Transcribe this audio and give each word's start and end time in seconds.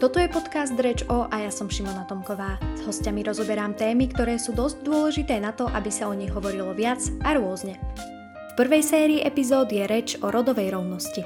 Toto 0.00 0.16
je 0.16 0.32
podcast 0.32 0.72
Reč 0.80 1.04
o 1.12 1.28
a 1.28 1.44
ja 1.44 1.52
som 1.52 1.68
Šimona 1.68 2.08
Tomková. 2.08 2.56
S 2.72 2.88
hostiami 2.88 3.20
rozoberám 3.20 3.76
témy, 3.76 4.08
ktoré 4.08 4.40
sú 4.40 4.56
dosť 4.56 4.80
dôležité 4.80 5.36
na 5.36 5.52
to, 5.52 5.68
aby 5.68 5.92
sa 5.92 6.08
o 6.08 6.16
nich 6.16 6.32
hovorilo 6.32 6.72
viac 6.72 7.04
a 7.20 7.36
rôzne. 7.36 7.76
V 8.48 8.52
prvej 8.56 8.80
sérii 8.80 9.20
epizód 9.20 9.68
je 9.68 9.84
reč 9.84 10.16
o 10.24 10.32
rodovej 10.32 10.72
rovnosti. 10.72 11.20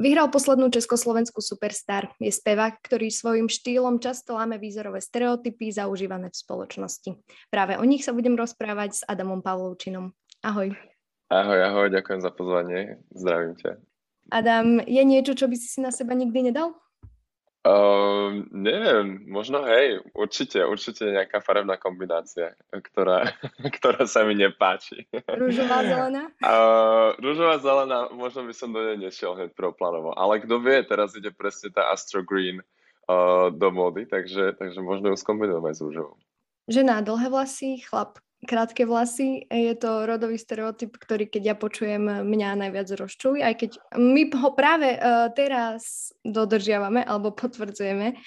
Vyhral 0.00 0.32
poslednú 0.32 0.72
československú 0.72 1.44
superstar. 1.44 2.16
Je 2.16 2.32
spevák, 2.32 2.80
ktorý 2.80 3.12
svojim 3.12 3.52
štýlom 3.52 4.00
často 4.00 4.32
láme 4.32 4.56
výzorové 4.56 5.04
stereotypy 5.04 5.76
zaužívané 5.76 6.32
v 6.32 6.36
spoločnosti. 6.40 7.20
Práve 7.52 7.76
o 7.76 7.84
nich 7.84 8.00
sa 8.00 8.16
budem 8.16 8.32
rozprávať 8.32 8.90
s 8.96 9.02
Adamom 9.04 9.44
Pavlovčinom. 9.44 10.16
Ahoj. 10.40 10.72
Ahoj, 11.28 11.60
ahoj, 11.68 11.92
ďakujem 11.92 12.20
za 12.24 12.32
pozvanie. 12.32 12.96
Zdravím 13.12 13.60
ťa. 13.60 13.76
Adam, 14.32 14.80
je 14.80 15.02
niečo, 15.04 15.36
čo 15.36 15.52
by 15.52 15.56
si 15.60 15.68
si 15.68 15.84
na 15.84 15.92
seba 15.92 16.16
nikdy 16.16 16.48
nedal? 16.48 16.80
Uh, 17.62 18.42
neviem, 18.50 19.22
možno 19.30 19.62
hej, 19.62 20.02
určite, 20.18 20.66
určite 20.66 21.06
nejaká 21.06 21.38
farebná 21.38 21.78
kombinácia, 21.78 22.58
ktorá, 22.74 23.30
ktorá 23.78 24.02
sa 24.10 24.26
mi 24.26 24.34
nepáči. 24.34 25.06
Rúžová 25.30 25.86
zelená? 25.86 26.26
Uh, 26.42 27.14
rúžová 27.22 27.62
zelená, 27.62 28.10
možno 28.10 28.50
by 28.50 28.54
som 28.56 28.74
do 28.74 28.82
nej 28.82 28.98
nešiel 28.98 29.38
hneď 29.38 29.54
prvoplánovo, 29.54 30.10
ale 30.18 30.42
kto 30.42 30.58
vie, 30.58 30.82
teraz 30.82 31.14
ide 31.14 31.30
presne 31.30 31.70
tá 31.70 31.94
Astro 31.94 32.26
Green 32.26 32.58
uh, 33.06 33.54
do 33.54 33.70
mody, 33.70 34.10
takže, 34.10 34.58
takže 34.58 34.82
možno 34.82 35.14
ju 35.14 35.16
skombinujeme 35.22 35.70
s 35.70 35.78
rúžovou. 35.78 36.18
Žena, 36.66 36.98
dlhé 36.98 37.30
vlasy, 37.30 37.78
chlap, 37.78 38.18
krátke 38.42 38.82
vlasy. 38.82 39.46
Je 39.46 39.74
to 39.78 40.06
rodový 40.06 40.36
stereotyp, 40.38 40.98
ktorý 40.98 41.30
keď 41.30 41.42
ja 41.54 41.56
počujem, 41.56 42.02
mňa 42.26 42.58
najviac 42.66 42.90
rozčúli, 42.98 43.40
aj 43.40 43.54
keď 43.62 43.70
my 43.96 44.28
ho 44.34 44.50
práve 44.52 44.98
uh, 44.98 45.30
teraz 45.32 46.10
dodržiavame 46.26 47.06
alebo 47.06 47.30
potvrdzujeme. 47.32 48.18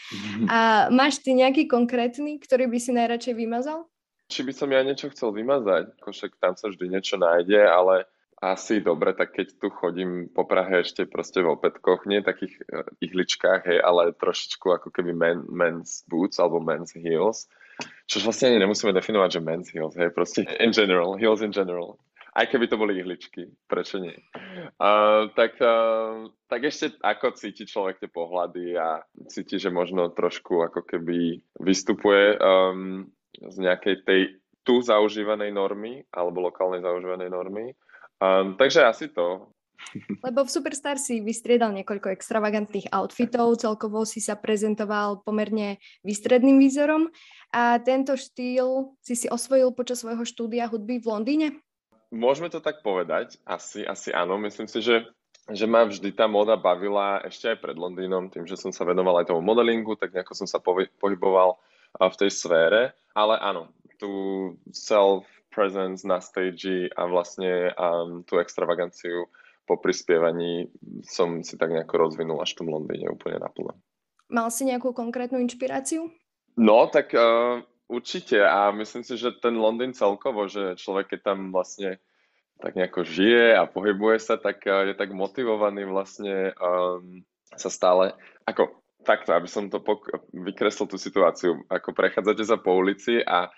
A 0.47 0.87
máš 0.91 1.19
ty 1.19 1.35
nejaký 1.35 1.67
konkrétny, 1.67 2.39
ktorý 2.39 2.71
by 2.71 2.77
si 2.79 2.91
najradšej 2.95 3.35
vymazal? 3.35 3.87
Či 4.25 4.41
by 4.41 4.53
som 4.57 4.73
ja 4.73 4.81
niečo 4.81 5.11
chcel 5.13 5.35
vymazať, 5.35 6.01
ako 6.01 6.09
však 6.09 6.31
tam 6.41 6.57
sa 6.57 6.73
vždy 6.73 6.85
niečo 6.89 7.21
nájde, 7.21 7.61
ale 7.61 8.09
asi 8.41 8.83
dobre, 8.83 9.13
tak 9.15 9.31
keď 9.31 9.57
tu 9.61 9.69
chodím 9.71 10.27
po 10.27 10.43
Prahe 10.43 10.83
ešte 10.83 11.07
proste 11.07 11.39
v 11.45 11.55
opätkoch, 11.55 12.03
nie 12.09 12.25
takých 12.25 12.57
uh, 12.67 12.83
ihličkách, 12.99 13.67
hej, 13.69 13.79
ale 13.83 14.17
trošičku 14.17 14.65
ako 14.81 14.89
keby 14.91 15.13
men, 15.13 15.45
men's 15.47 16.03
boots 16.09 16.41
alebo 16.41 16.59
men's 16.59 16.91
heels, 16.97 17.47
čo 18.05 18.21
vlastne 18.21 18.53
ani 18.53 18.61
nemusíme 18.61 18.93
definovať, 18.93 19.29
že 19.37 19.41
men's 19.41 19.69
heels, 19.73 19.97
hej, 19.97 20.13
proste 20.13 20.45
in 20.61 20.69
general, 20.69 21.17
heels 21.17 21.41
in 21.41 21.49
general. 21.49 21.97
Aj 22.35 22.43
keby 22.43 22.67
to 22.67 22.75
boli 22.75 22.99
ihličky, 22.99 23.47
prečo 23.63 23.95
nie? 23.95 24.11
Uh, 24.75 25.31
tak, 25.39 25.55
uh, 25.63 26.27
tak 26.51 26.67
ešte 26.67 26.99
ako 26.99 27.31
cíti 27.31 27.63
človek 27.63 28.03
tie 28.03 28.11
pohľady 28.11 28.75
a 28.75 28.99
cíti, 29.31 29.55
že 29.55 29.71
možno 29.71 30.11
trošku 30.11 30.67
ako 30.67 30.83
keby 30.83 31.39
vystupuje 31.63 32.35
um, 32.35 33.07
z 33.39 33.55
nejakej 33.55 33.95
tej 34.03 34.21
tu 34.67 34.83
zaužívanej 34.83 35.55
normy 35.55 36.03
alebo 36.11 36.43
lokálnej 36.43 36.83
zaužívanej 36.83 37.31
normy. 37.31 37.71
Um, 38.19 38.59
takže 38.59 38.83
asi 38.83 39.07
to. 39.15 39.54
Lebo 40.23 40.43
v 40.43 40.53
Superstar 40.53 40.99
si 40.99 41.23
vystriedal 41.23 41.71
niekoľko 41.75 42.11
extravagantných 42.11 42.91
outfitov, 42.91 43.59
celkovo 43.59 44.03
si 44.03 44.19
sa 44.19 44.35
prezentoval 44.35 45.23
pomerne 45.23 45.79
výstredným 46.03 46.59
výzorom 46.59 47.09
a 47.55 47.79
tento 47.79 48.19
štýl 48.19 48.97
si 48.99 49.15
si 49.15 49.27
osvojil 49.31 49.71
počas 49.71 50.03
svojho 50.03 50.27
štúdia 50.27 50.67
hudby 50.67 50.99
v 50.99 51.07
Londýne? 51.07 51.47
Môžeme 52.11 52.51
to 52.51 52.61
tak 52.61 52.83
povedať, 52.83 53.39
asi, 53.43 53.83
asi 53.83 54.13
áno. 54.15 54.39
Myslím 54.39 54.69
si, 54.71 54.79
že, 54.79 55.03
že 55.51 55.65
ma 55.67 55.83
vždy 55.83 56.15
tá 56.15 56.29
moda 56.29 56.55
bavila 56.55 57.19
ešte 57.25 57.55
aj 57.55 57.57
pred 57.59 57.75
Londýnom, 57.75 58.31
tým, 58.31 58.47
že 58.47 58.55
som 58.59 58.71
sa 58.71 58.87
venoval 58.87 59.19
aj 59.19 59.31
tomu 59.33 59.43
modelingu, 59.43 59.99
tak 59.99 60.15
nejako 60.15 60.35
som 60.37 60.47
sa 60.47 60.61
pohyboval 60.99 61.59
v 61.95 62.15
tej 62.15 62.31
sfére. 62.31 62.95
Ale 63.15 63.39
áno, 63.39 63.71
tú 63.95 64.11
self-presence 64.71 66.03
na 66.03 66.19
stage 66.19 66.91
a 66.93 67.07
vlastne 67.07 67.71
um, 67.75 68.23
tú 68.27 68.39
extravaganciu 68.43 69.31
po 69.65 69.81
prispievaní 69.81 70.69
som 71.05 71.41
si 71.41 71.57
tak 71.57 71.73
nejako 71.73 72.09
rozvinul 72.09 72.39
až 72.41 72.53
v 72.53 72.59
tom 72.63 72.69
Londýne 72.69 73.09
úplne 73.09 73.41
naplno. 73.41 73.73
Mal 74.29 74.49
si 74.49 74.65
nejakú 74.65 74.93
konkrétnu 74.93 75.41
inšpiráciu? 75.41 76.09
No, 76.57 76.87
tak 76.89 77.13
uh, 77.13 77.61
určite 77.89 78.41
a 78.41 78.71
myslím 78.73 79.03
si, 79.03 79.17
že 79.17 79.35
ten 79.37 79.57
Londýn 79.57 79.93
celkovo, 79.93 80.47
že 80.47 80.79
človek, 80.79 81.17
keď 81.17 81.19
tam 81.33 81.51
vlastne 81.51 81.99
tak 82.61 82.79
nejako 82.79 83.03
žije 83.03 83.59
a 83.59 83.67
pohybuje 83.67 84.17
sa, 84.23 84.39
tak 84.39 84.63
uh, 84.65 84.87
je 84.87 84.95
tak 84.95 85.11
motivovaný 85.11 85.83
vlastne 85.85 86.55
um, 86.55 87.21
sa 87.53 87.69
stále, 87.69 88.15
ako 88.47 88.81
takto, 89.05 89.37
aby 89.37 89.45
som 89.45 89.69
to 89.69 89.83
pok- 89.83 90.09
vykreslil 90.33 90.89
tú 90.89 90.97
situáciu, 90.97 91.61
ako 91.69 91.93
prechádzate 91.93 92.41
sa 92.41 92.57
po 92.57 92.73
ulici 92.73 93.21
a 93.21 93.53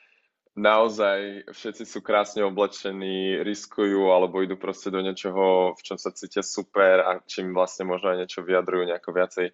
naozaj 0.57 1.47
všetci 1.53 1.83
sú 1.85 2.01
krásne 2.01 2.41
oblečení, 2.41 3.39
riskujú 3.45 4.09
alebo 4.09 4.41
idú 4.41 4.57
proste 4.57 4.89
do 4.89 4.99
niečoho, 4.99 5.77
v 5.77 5.81
čom 5.85 6.01
sa 6.01 6.09
cítia 6.09 6.41
super 6.41 7.05
a 7.05 7.21
čím 7.29 7.53
vlastne 7.53 7.85
možno 7.85 8.11
aj 8.11 8.25
niečo 8.25 8.41
vyjadrujú 8.41 8.89
nejako 8.89 9.09
viacej 9.13 9.47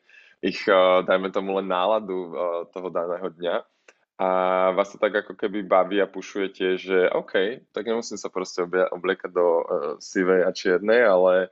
ich, 0.43 0.63
uh, 0.65 1.03
dajme 1.03 1.29
tomu 1.29 1.59
len 1.59 1.67
náladu 1.67 2.17
uh, 2.31 2.31
toho 2.71 2.87
daného 2.87 3.27
dňa. 3.27 3.55
A 4.23 4.29
vás 4.71 4.93
to 4.93 5.01
tak 5.01 5.11
ako 5.11 5.35
keby 5.35 5.67
baví 5.67 5.99
a 5.99 6.07
pušuje 6.07 6.47
tiež, 6.55 6.77
že 6.79 6.99
OK, 7.11 7.65
tak 7.75 7.83
nemusím 7.83 8.15
sa 8.15 8.31
proste 8.31 8.63
obliekať 8.67 9.31
do 9.35 9.45
uh, 9.45 9.63
sivej 9.99 10.47
a 10.47 10.51
čiernej, 10.55 11.03
ale 11.03 11.51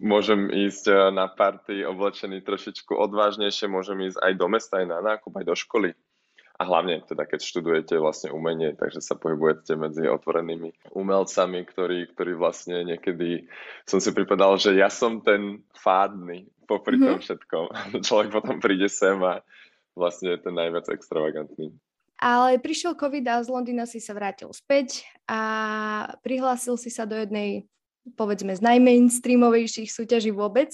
môžem 0.00 0.48
ísť 0.48 1.12
na 1.12 1.28
party 1.28 1.84
oblečený 1.84 2.40
trošičku 2.40 2.96
odvážnejšie, 2.96 3.68
môžem 3.68 4.08
ísť 4.08 4.22
aj 4.22 4.32
do 4.40 4.46
mesta, 4.48 4.80
aj 4.80 4.86
na 4.88 4.98
nákup, 5.04 5.36
aj 5.36 5.44
do 5.44 5.56
školy 5.58 5.90
a 6.54 6.62
hlavne 6.62 7.02
teda 7.02 7.26
keď 7.26 7.40
študujete 7.42 7.94
vlastne 7.98 8.30
umenie, 8.30 8.78
takže 8.78 9.02
sa 9.02 9.18
pohybujete 9.18 9.74
medzi 9.74 10.06
otvorenými 10.06 10.94
umelcami, 10.94 11.66
ktorí, 11.66 12.14
ktorí 12.14 12.38
vlastne 12.38 12.86
niekedy 12.86 13.50
som 13.82 13.98
si 13.98 14.14
pripadal, 14.14 14.54
že 14.54 14.78
ja 14.78 14.86
som 14.86 15.18
ten 15.18 15.66
fádny 15.74 16.46
popri 16.70 16.94
mm-hmm. 16.94 17.10
tom 17.10 17.18
všetkom. 17.18 17.64
Človek 18.06 18.30
potom 18.30 18.62
príde 18.62 18.86
sem 18.86 19.18
a 19.26 19.42
vlastne 19.98 20.38
je 20.38 20.46
ten 20.46 20.54
najviac 20.54 20.86
extravagantný. 20.94 21.74
Ale 22.22 22.62
prišiel 22.62 22.94
COVID 22.94 23.26
a 23.26 23.42
z 23.42 23.50
Londýna 23.50 23.84
si 23.90 23.98
sa 23.98 24.14
vrátil 24.14 24.46
späť 24.54 25.02
a 25.26 26.14
prihlásil 26.22 26.78
si 26.78 26.86
sa 26.86 27.02
do 27.02 27.18
jednej, 27.18 27.66
povedzme, 28.14 28.54
z 28.54 28.62
najmainstreamovejších 28.62 29.90
súťaží 29.90 30.30
vôbec. 30.30 30.70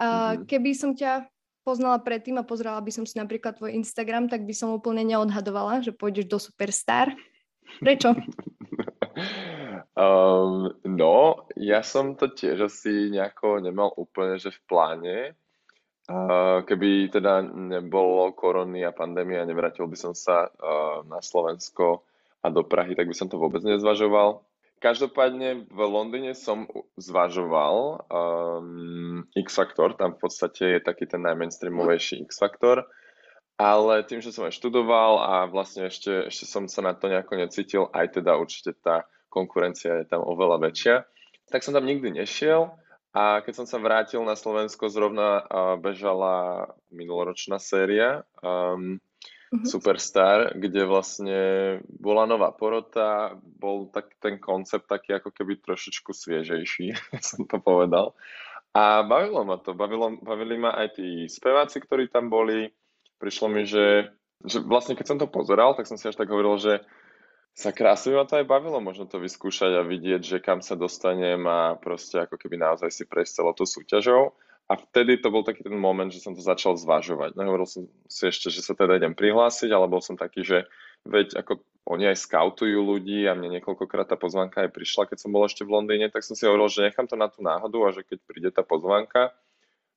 Mm-hmm. 0.00 0.48
Keby 0.48 0.70
som 0.72 0.96
ťa 0.96 1.28
poznala 1.62 1.98
predtým 2.02 2.38
a 2.38 2.46
pozrela 2.46 2.78
by 2.82 2.90
som 2.90 3.04
si 3.06 3.16
napríklad 3.16 3.58
tvoj 3.58 3.74
Instagram, 3.74 4.26
tak 4.26 4.44
by 4.46 4.54
som 4.54 4.74
úplne 4.74 5.06
neodhadovala, 5.06 5.82
že 5.82 5.94
pôjdeš 5.94 6.26
do 6.26 6.38
Superstar. 6.38 7.14
Prečo? 7.80 8.12
um, 10.02 10.68
no, 10.84 11.46
ja 11.56 11.80
som 11.86 12.18
to 12.18 12.30
tiež 12.30 12.68
asi 12.68 13.08
nejako 13.10 13.62
nemal 13.62 13.94
úplne, 13.94 14.36
že 14.36 14.52
v 14.52 14.60
pláne. 14.68 15.16
Uh, 16.10 16.66
keby 16.66 17.14
teda 17.14 17.46
nebolo 17.46 18.34
korony 18.34 18.82
a 18.82 18.90
pandémia, 18.90 19.46
nevrátil 19.46 19.86
by 19.86 19.94
som 19.94 20.12
sa 20.18 20.50
uh, 20.50 21.06
na 21.06 21.22
Slovensko 21.22 22.02
a 22.42 22.50
do 22.50 22.66
Prahy, 22.66 22.98
tak 22.98 23.06
by 23.06 23.14
som 23.14 23.30
to 23.30 23.38
vôbec 23.38 23.62
nezvažoval. 23.62 24.42
Každopádne 24.82 25.70
v 25.70 25.80
Londýne 25.86 26.34
som 26.34 26.66
zvažoval 26.98 28.02
um, 28.10 29.22
X-Factor, 29.38 29.94
tam 29.94 30.18
v 30.18 30.26
podstate 30.26 30.76
je 30.76 30.80
taký 30.82 31.06
ten 31.06 31.22
najmainstreamovejší 31.22 32.18
X-Factor, 32.26 32.90
ale 33.62 34.02
tým, 34.02 34.18
že 34.18 34.34
som 34.34 34.42
aj 34.42 34.58
študoval 34.58 35.22
a 35.22 35.34
vlastne 35.46 35.86
ešte, 35.86 36.26
ešte 36.26 36.50
som 36.50 36.66
sa 36.66 36.82
na 36.82 36.98
to 36.98 37.06
nejako 37.06 37.38
necítil, 37.38 37.82
aj 37.94 38.18
teda 38.18 38.34
určite 38.34 38.74
tá 38.82 39.06
konkurencia 39.30 40.02
je 40.02 40.10
tam 40.10 40.26
oveľa 40.26 40.58
väčšia, 40.66 41.06
tak 41.46 41.62
som 41.62 41.78
tam 41.78 41.86
nikdy 41.86 42.18
nešiel. 42.18 42.74
A 43.14 43.44
keď 43.44 43.62
som 43.62 43.66
sa 43.68 43.76
vrátil 43.76 44.24
na 44.24 44.34
Slovensko, 44.34 44.90
zrovna 44.90 45.44
uh, 45.44 45.76
bežala 45.76 46.66
minuloročná 46.90 47.60
séria. 47.60 48.24
Um, 48.40 49.04
mm-hmm. 49.52 49.68
Superstar, 49.68 50.56
kde 50.56 50.88
vlastne 50.88 51.40
bola 51.84 52.24
nová 52.24 52.48
porota, 52.56 53.36
bol 53.36 53.92
tak, 53.92 54.16
ten 54.18 54.40
koncept 54.40 54.88
taký 54.88 55.20
ako 55.20 55.28
keby 55.28 55.60
trošičku 55.60 56.16
sviežejší, 56.16 56.96
som 57.20 57.44
to 57.44 57.60
povedal. 57.60 58.16
A 58.72 59.04
bavilo 59.04 59.44
ma 59.44 59.60
to, 59.60 59.76
bavilo, 59.76 60.16
bavili 60.24 60.56
ma 60.56 60.72
aj 60.72 60.96
tí 60.96 61.28
speváci, 61.28 61.76
ktorí 61.84 62.08
tam 62.08 62.32
boli. 62.32 62.72
Prišlo 63.20 63.52
mi, 63.52 63.68
že, 63.68 64.16
že 64.48 64.64
vlastne 64.64 64.96
keď 64.96 65.06
som 65.06 65.18
to 65.20 65.28
pozeral, 65.28 65.76
tak 65.76 65.84
som 65.84 66.00
si 66.00 66.08
až 66.08 66.16
tak 66.16 66.32
hovoril, 66.32 66.56
že 66.56 66.80
sa 67.52 67.68
krásne 67.68 68.16
ma 68.16 68.24
to 68.24 68.40
aj 68.40 68.48
bavilo 68.48 68.80
možno 68.80 69.04
to 69.04 69.20
vyskúšať 69.20 69.76
a 69.76 69.84
vidieť, 69.84 70.24
že 70.24 70.38
kam 70.40 70.64
sa 70.64 70.72
dostanem 70.72 71.44
a 71.44 71.76
proste 71.76 72.24
ako 72.24 72.40
keby 72.40 72.56
naozaj 72.56 72.88
si 72.88 73.04
prejsť 73.04 73.44
celou 73.44 73.52
tú 73.52 73.68
súťažou. 73.68 74.32
A 74.72 74.80
vtedy 74.80 75.20
to 75.20 75.28
bol 75.28 75.44
taký 75.44 75.68
ten 75.68 75.76
moment, 75.76 76.08
že 76.08 76.24
som 76.24 76.32
to 76.32 76.40
začal 76.40 76.80
zvažovať. 76.80 77.36
Nehovoril 77.36 77.68
som 77.68 77.92
si 78.08 78.24
ešte, 78.24 78.48
že 78.48 78.64
sa 78.64 78.72
teda 78.72 78.96
idem 78.96 79.12
prihlásiť, 79.12 79.68
ale 79.68 79.84
bol 79.84 80.00
som 80.00 80.16
taký, 80.16 80.40
že 80.40 80.64
veď 81.04 81.44
ako 81.44 81.60
oni 81.92 82.08
aj 82.08 82.24
skautujú 82.24 82.80
ľudí 82.80 83.28
a 83.28 83.36
mne 83.36 83.60
niekoľkokrát 83.60 84.08
tá 84.08 84.16
pozvanka 84.16 84.64
aj 84.64 84.72
prišla, 84.72 85.12
keď 85.12 85.18
som 85.20 85.28
bol 85.28 85.44
ešte 85.44 85.68
v 85.68 85.76
Londýne, 85.76 86.08
tak 86.08 86.24
som 86.24 86.32
si 86.32 86.48
hovoril, 86.48 86.72
že 86.72 86.88
nechám 86.88 87.04
to 87.04 87.20
na 87.20 87.28
tú 87.28 87.44
náhodu 87.44 87.78
a 87.84 87.92
že 87.92 88.00
keď 88.00 88.18
príde 88.24 88.48
tá 88.48 88.64
pozvanka, 88.64 89.36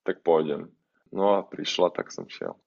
tak 0.04 0.20
pôjdem. 0.28 0.68
No 1.08 1.40
a 1.40 1.48
prišla, 1.48 1.96
tak 1.96 2.12
som 2.12 2.28
šiel. 2.28 2.60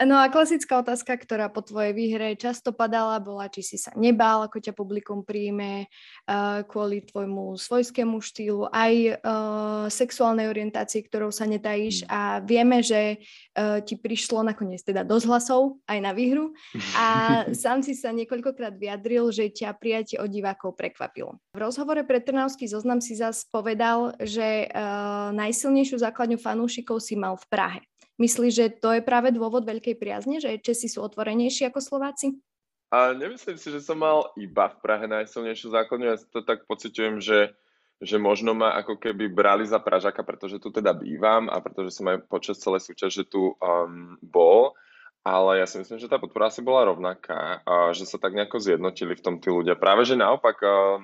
No 0.00 0.16
a 0.16 0.32
klasická 0.32 0.80
otázka, 0.80 1.12
ktorá 1.12 1.52
po 1.52 1.60
tvojej 1.60 1.92
výhre 1.92 2.32
často 2.32 2.72
padala, 2.72 3.20
bola, 3.20 3.52
či 3.52 3.60
si 3.60 3.76
sa 3.76 3.92
nebál, 3.92 4.48
ako 4.48 4.56
ťa 4.56 4.72
publikum 4.72 5.20
príjme 5.20 5.92
uh, 6.24 6.64
kvôli 6.64 7.04
tvojmu 7.04 7.60
svojskému 7.60 8.16
štýlu, 8.16 8.72
aj 8.72 9.20
uh, 9.20 9.84
sexuálnej 9.92 10.48
orientácii, 10.48 11.04
ktorou 11.04 11.28
sa 11.28 11.44
netajíš 11.44 12.08
mm. 12.08 12.16
a 12.16 12.20
vieme, 12.40 12.80
že 12.80 13.20
uh, 13.20 13.84
ti 13.84 14.00
prišlo 14.00 14.40
nakoniec 14.40 14.80
teda 14.80 15.04
dosť 15.04 15.26
hlasov 15.28 15.76
aj 15.84 15.98
na 16.00 16.16
výhru 16.16 16.56
a 16.96 17.06
sám 17.52 17.84
si 17.84 17.92
sa 17.92 18.08
niekoľkokrát 18.16 18.80
vyjadril, 18.80 19.28
že 19.28 19.52
ťa 19.52 19.76
prijatie 19.76 20.16
od 20.16 20.32
divákov 20.32 20.80
prekvapilo. 20.80 21.36
V 21.52 21.60
rozhovore 21.60 22.00
pre 22.08 22.24
Trnavský 22.24 22.64
zoznam 22.72 23.04
si 23.04 23.20
zas 23.20 23.44
povedal, 23.52 24.16
že 24.16 24.70
najsilnejšiu 25.36 26.00
základňu 26.00 26.38
fanúšikov 26.40 27.04
si 27.04 27.20
mal 27.20 27.36
v 27.36 27.46
Prahe. 27.50 27.89
Myslíš, 28.20 28.52
že 28.52 28.66
to 28.68 28.92
je 28.92 29.00
práve 29.00 29.32
dôvod 29.32 29.64
veľkej 29.64 29.96
priazne, 29.96 30.44
že 30.44 30.60
Česi 30.60 30.92
sú 30.92 31.00
otvorenejší 31.00 31.72
ako 31.72 31.80
Slováci? 31.80 32.36
A 32.92 33.16
nemyslím 33.16 33.56
si, 33.56 33.72
že 33.72 33.80
som 33.80 33.96
mal 33.96 34.28
iba 34.36 34.68
v 34.68 34.76
Prahe 34.84 35.08
najsilnejšiu 35.08 35.72
základňu. 35.72 36.06
Ja 36.10 36.20
to 36.20 36.44
tak 36.44 36.68
pociťujem, 36.68 37.22
že, 37.22 37.56
že 38.02 38.16
možno 38.20 38.52
ma 38.52 38.76
ako 38.76 39.00
keby 39.00 39.32
brali 39.32 39.64
za 39.64 39.80
Pražaka, 39.80 40.20
pretože 40.20 40.60
tu 40.60 40.68
teda 40.68 40.92
bývam 40.92 41.48
a 41.48 41.62
pretože 41.64 41.96
som 41.96 42.12
aj 42.12 42.28
počas 42.28 42.60
celej 42.60 42.84
súťaže 42.84 43.24
tu 43.24 43.56
um, 43.56 44.18
bol. 44.20 44.76
Ale 45.24 45.62
ja 45.62 45.66
si 45.70 45.80
myslím, 45.80 45.96
že 45.96 46.10
tá 46.10 46.20
podpora 46.20 46.52
asi 46.52 46.60
bola 46.60 46.92
rovnaká, 46.92 47.64
a 47.64 47.92
že 47.96 48.04
sa 48.04 48.20
tak 48.20 48.36
nejako 48.36 48.60
zjednotili 48.60 49.16
v 49.16 49.24
tom 49.24 49.36
tí 49.40 49.48
ľudia. 49.48 49.80
Práve, 49.80 50.04
že 50.04 50.18
naopak 50.18 50.60
uh, 50.60 51.00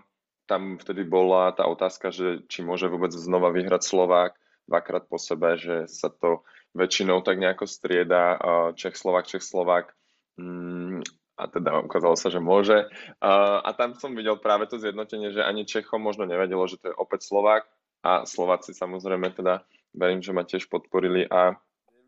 tam 0.51 0.77
vtedy 0.83 1.07
bola 1.07 1.55
tá 1.55 1.65
otázka, 1.65 2.11
že 2.11 2.43
či 2.51 2.67
môže 2.67 2.91
vôbec 2.91 3.15
znova 3.15 3.55
vyhrať 3.55 3.83
Slovák 3.87 4.33
dvakrát 4.67 5.07
po 5.07 5.23
sebe, 5.23 5.55
že 5.55 5.87
sa 5.87 6.11
to 6.11 6.43
väčšinou 6.77 7.25
tak 7.25 7.41
nejako 7.41 7.65
strieda 7.65 8.37
Čech, 8.77 8.95
Slovak, 8.95 9.25
Čech, 9.25 9.43
Slovak. 9.43 9.97
Mm, 10.37 11.01
a 11.37 11.43
teda 11.49 11.81
ukázalo 11.85 12.17
sa, 12.17 12.29
že 12.29 12.41
môže. 12.41 12.89
A 13.21 13.69
tam 13.77 13.97
som 13.97 14.17
videl 14.17 14.37
práve 14.41 14.69
to 14.69 14.81
zjednotenie, 14.81 15.33
že 15.33 15.45
ani 15.45 15.65
Čechom 15.65 16.01
možno 16.01 16.29
nevedelo, 16.29 16.69
že 16.69 16.81
to 16.81 16.93
je 16.93 16.97
opäť 16.97 17.29
Slovák 17.29 17.65
a 18.05 18.29
Slováci 18.29 18.77
samozrejme 18.77 19.33
teda 19.33 19.65
verím, 19.97 20.21
že 20.21 20.37
ma 20.37 20.45
tiež 20.45 20.69
podporili 20.69 21.25
a 21.29 21.57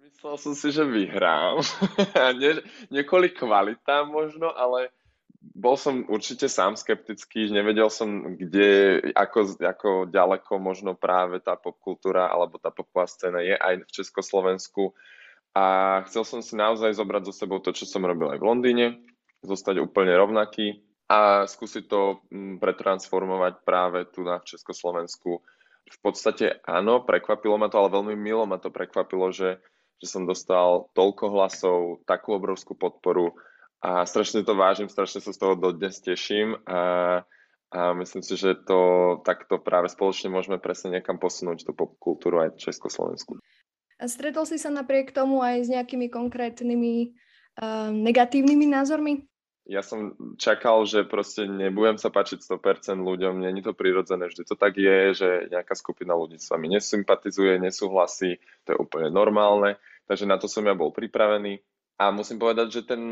myslel 0.05 0.35
som 0.41 0.55
si, 0.57 0.75
že 0.75 0.85
vyhrám. 0.85 1.63
Nie, 2.41 2.65
nie 2.91 3.03
kvalitám 3.05 4.11
možno, 4.11 4.51
ale 4.51 4.91
bol 5.55 5.77
som 5.81 6.05
určite 6.11 6.51
sám 6.51 6.77
skeptický, 6.77 7.49
nevedel 7.49 7.89
som, 7.89 8.37
kde, 8.37 9.01
ako, 9.15 9.57
ako 9.61 9.91
ďaleko 10.11 10.53
možno 10.61 10.93
práve 10.99 11.41
tá 11.41 11.57
popkultúra 11.57 12.29
alebo 12.29 12.61
tá 12.61 12.69
popová 12.69 13.09
scéna 13.09 13.41
je 13.41 13.57
aj 13.57 13.87
v 13.87 13.95
Československu. 14.03 14.93
A 15.57 15.65
chcel 16.07 16.23
som 16.29 16.41
si 16.45 16.55
naozaj 16.55 16.95
zobrať 16.95 17.31
so 17.31 17.35
sebou 17.35 17.59
to, 17.59 17.73
čo 17.73 17.89
som 17.89 18.05
robil 18.05 18.31
aj 18.31 18.39
v 18.39 18.49
Londýne, 18.49 18.87
zostať 19.43 19.81
úplne 19.81 20.13
rovnaký 20.15 20.85
a 21.09 21.49
skúsiť 21.49 21.85
to 21.89 22.21
mm, 22.29 22.61
pretransformovať 22.61 23.65
práve 23.65 24.05
tu 24.13 24.23
na 24.23 24.45
Československu. 24.45 25.41
V 25.89 25.99
podstate 26.05 26.61
áno, 26.69 27.01
prekvapilo 27.01 27.57
ma 27.57 27.73
to, 27.73 27.81
ale 27.81 27.95
veľmi 27.97 28.13
milo 28.13 28.45
ma 28.45 28.61
to 28.61 28.69
prekvapilo, 28.69 29.33
že, 29.33 29.57
že 29.97 30.07
som 30.07 30.29
dostal 30.29 30.93
toľko 30.93 31.25
hlasov, 31.33 31.79
takú 32.05 32.37
obrovskú 32.37 32.77
podporu 32.77 33.33
a 33.79 34.03
strašne 34.07 34.43
to 34.43 34.59
vážim, 34.59 34.91
strašne 34.91 35.23
sa 35.23 35.31
z 35.31 35.39
toho 35.39 35.55
dodnes 35.55 36.03
teším 36.03 36.59
a, 36.67 37.23
a 37.71 37.81
myslím 37.95 38.27
si, 38.27 38.35
že 38.35 38.59
to 38.67 38.79
takto 39.23 39.63
práve 39.63 39.87
spoločne 39.87 40.35
môžeme 40.35 40.59
presne 40.59 40.99
niekam 40.99 41.23
posunúť 41.23 41.63
tú 41.63 41.73
popkultúru 41.79 42.43
aj 42.43 42.59
Československu. 42.59 43.39
A 43.99 44.05
stretol 44.07 44.47
si 44.47 44.59
sa 44.59 44.71
napriek 44.71 45.15
tomu 45.15 45.43
aj 45.43 45.67
s 45.67 45.69
nejakými 45.71 46.11
konkrétnymi 46.11 46.95
uh, 47.59 47.91
negatívnymi 47.95 48.67
názormi? 48.67 49.27
Ja 49.69 49.85
som 49.85 50.17
čakal, 50.41 50.89
že 50.89 51.05
proste 51.05 51.45
nebudem 51.45 52.01
sa 52.01 52.09
páčiť 52.09 52.41
100% 52.41 53.05
ľuďom, 53.05 53.45
není 53.45 53.61
to 53.61 53.77
prirodzené, 53.77 54.27
vždy 54.27 54.49
to 54.49 54.57
tak 54.57 54.81
je, 54.81 55.13
že 55.13 55.29
nejaká 55.53 55.77
skupina 55.77 56.17
ľudí 56.17 56.41
s 56.41 56.49
vami 56.49 56.73
nesympatizuje, 56.73 57.61
nesúhlasí, 57.61 58.41
to 58.65 58.73
je 58.73 58.81
úplne 58.81 59.13
normálne, 59.13 59.77
takže 60.09 60.25
na 60.25 60.41
to 60.41 60.49
som 60.49 60.65
ja 60.65 60.73
bol 60.73 60.89
pripravený 60.89 61.61
a 61.99 62.15
musím 62.15 62.39
povedať, 62.39 62.81
že 62.81 62.83
ten, 62.87 63.03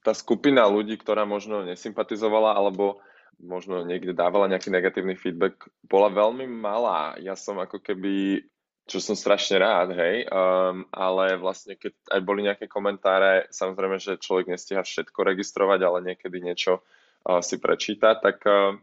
tá 0.00 0.16
skupina 0.16 0.64
ľudí, 0.64 0.96
ktorá 0.96 1.28
možno 1.28 1.60
nesympatizovala 1.68 2.56
alebo 2.56 3.04
možno 3.40 3.84
niekde 3.84 4.16
dávala 4.16 4.48
nejaký 4.48 4.68
negatívny 4.72 5.16
feedback, 5.16 5.68
bola 5.84 6.12
veľmi 6.12 6.48
malá. 6.48 7.16
Ja 7.20 7.36
som 7.36 7.56
ako 7.60 7.80
keby, 7.80 8.44
čo 8.84 9.00
som 9.00 9.16
strašne 9.16 9.60
rád, 9.60 9.96
hej, 9.96 10.28
um, 10.28 10.84
ale 10.92 11.40
vlastne 11.40 11.76
keď 11.76 11.92
aj 12.08 12.20
boli 12.20 12.44
nejaké 12.44 12.68
komentáre, 12.68 13.48
samozrejme, 13.52 13.96
že 13.96 14.20
človek 14.20 14.52
nestíha 14.52 14.84
všetko 14.84 15.20
registrovať, 15.24 15.80
ale 15.80 15.98
niekedy 16.12 16.40
niečo 16.40 16.84
uh, 16.84 17.40
si 17.40 17.56
prečíta, 17.56 18.16
tak 18.20 18.44
um, 18.44 18.76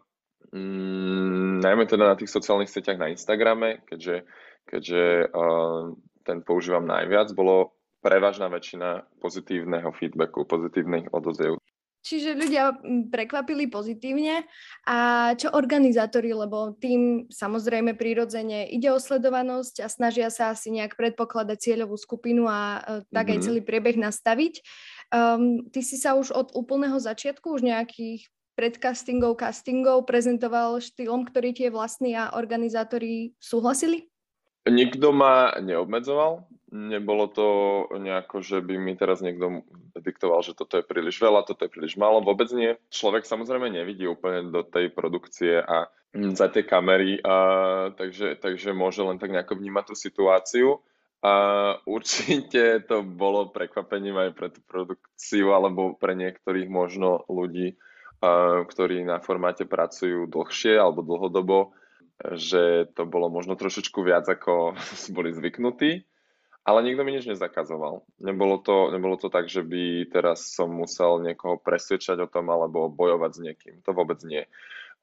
najmä 1.61 1.85
teda 1.85 2.13
na 2.13 2.15
tých 2.17 2.33
sociálnych 2.33 2.69
sieťach 2.69 2.97
na 2.97 3.13
Instagrame, 3.13 3.85
keďže, 3.85 4.25
keďže 4.65 5.29
uh, 5.29 5.93
ten 6.25 6.41
používam 6.41 6.85
najviac, 6.85 7.29
bolo 7.37 7.76
prevažná 8.01 8.47
väčšina 8.47 9.05
pozitívneho 9.21 9.89
feedbacku, 9.95 10.45
pozitívnych 10.45 11.09
odoziev. 11.11 11.57
Čiže 12.07 12.39
ľudia 12.39 12.71
prekvapili 13.11 13.67
pozitívne. 13.67 14.47
A 14.87 15.31
čo 15.35 15.51
organizátori, 15.51 16.31
lebo 16.31 16.71
tým 16.79 17.27
samozrejme 17.27 17.99
prirodzene 17.99 18.63
ide 18.71 18.95
o 18.95 19.01
sledovanosť 19.01 19.83
a 19.83 19.91
snažia 19.91 20.31
sa 20.31 20.55
asi 20.55 20.71
nejak 20.71 20.95
predpokladať 20.95 21.57
cieľovú 21.59 21.99
skupinu 21.99 22.47
a 22.47 22.79
uh, 22.79 23.03
tak 23.11 23.27
mm-hmm. 23.27 23.31
aj 23.35 23.39
mhm. 23.43 23.43
celý 23.43 23.59
priebeh 23.59 23.97
nastaviť. 23.99 24.53
Um, 25.11 25.67
ty 25.67 25.83
si 25.83 25.99
sa 25.99 26.15
už 26.15 26.31
od 26.31 26.55
úplného 26.55 26.95
začiatku, 26.95 27.59
už 27.59 27.67
nejakých 27.67 28.23
predcastingov, 28.55 29.37
castingov 29.37 30.07
prezentoval 30.07 30.79
štýlom, 30.79 31.27
ktorý 31.27 31.53
tie 31.53 31.69
vlastní 31.69 32.15
a 32.15 32.33
organizátori 32.33 33.35
súhlasili? 33.37 34.07
Nikto 34.67 35.15
ma 35.15 35.55
neobmedzoval, 35.63 36.43
nebolo 36.71 37.31
to 37.31 37.47
nejako, 37.95 38.43
že 38.43 38.59
by 38.59 38.75
mi 38.75 38.93
teraz 38.99 39.23
niekto 39.23 39.63
diktoval, 39.95 40.43
že 40.43 40.55
toto 40.57 40.79
je 40.79 40.83
príliš 40.83 41.19
veľa, 41.19 41.47
toto 41.47 41.63
je 41.63 41.71
príliš 41.71 41.95
málo, 41.95 42.19
vôbec 42.19 42.51
nie. 42.51 42.75
Človek 42.91 43.23
samozrejme 43.23 43.71
nevidí 43.71 44.03
úplne 44.03 44.51
do 44.51 44.67
tej 44.67 44.91
produkcie 44.91 45.63
a 45.63 45.87
za 46.15 46.47
tie 46.49 46.63
kamery, 46.63 47.19
a, 47.21 47.35
takže, 47.93 48.39
takže 48.39 48.73
môže 48.73 49.03
len 49.03 49.19
tak 49.19 49.31
nejako 49.31 49.59
vnímať 49.59 49.83
tú 49.91 49.95
situáciu. 49.95 50.67
A 51.17 51.33
určite 51.89 52.85
to 52.85 53.01
bolo 53.01 53.49
prekvapením 53.49 54.15
aj 54.21 54.29
pre 54.37 54.47
tú 54.53 54.61
produkciu 54.69 55.49
alebo 55.57 55.97
pre 55.97 56.13
niektorých 56.13 56.69
možno 56.69 57.25
ľudí, 57.27 57.75
a, 58.19 58.63
ktorí 58.63 59.03
na 59.03 59.19
formáte 59.23 59.63
pracujú 59.67 60.29
dlhšie 60.29 60.77
alebo 60.77 61.05
dlhodobo, 61.05 61.75
že 62.33 62.89
to 62.97 63.05
bolo 63.05 63.29
možno 63.29 63.53
trošičku 63.53 64.01
viac, 64.01 64.25
ako 64.25 64.73
boli 65.15 65.31
zvyknutí, 65.35 66.05
ale 66.67 66.83
nikto 66.83 67.07
mi 67.07 67.15
nič 67.15 67.23
nezakazoval. 67.31 68.03
Nebolo 68.19 68.59
to, 68.59 68.91
nebolo 68.91 69.15
to 69.15 69.31
tak, 69.31 69.47
že 69.47 69.63
by 69.63 70.11
teraz 70.11 70.51
som 70.51 70.67
musel 70.67 71.23
niekoho 71.23 71.55
presvedčať 71.55 72.19
o 72.19 72.27
tom 72.27 72.51
alebo 72.51 72.91
bojovať 72.91 73.31
s 73.31 73.39
niekým. 73.39 73.75
To 73.87 73.95
vôbec 73.95 74.19
nie. 74.27 74.43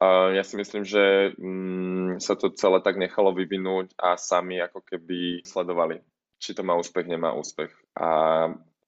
Ja 0.05 0.45
si 0.45 0.61
myslím, 0.61 0.85
že 0.85 1.33
mm, 1.41 2.21
sa 2.21 2.37
to 2.37 2.53
celé 2.53 2.85
tak 2.85 3.01
nechalo 3.01 3.33
vyvinúť 3.33 3.97
a 3.97 4.21
sami 4.21 4.61
ako 4.61 4.85
keby 4.85 5.41
sledovali, 5.49 6.05
či 6.37 6.53
to 6.53 6.61
má 6.61 6.77
úspech, 6.77 7.09
nemá 7.09 7.33
úspech. 7.33 7.73
A 7.97 8.09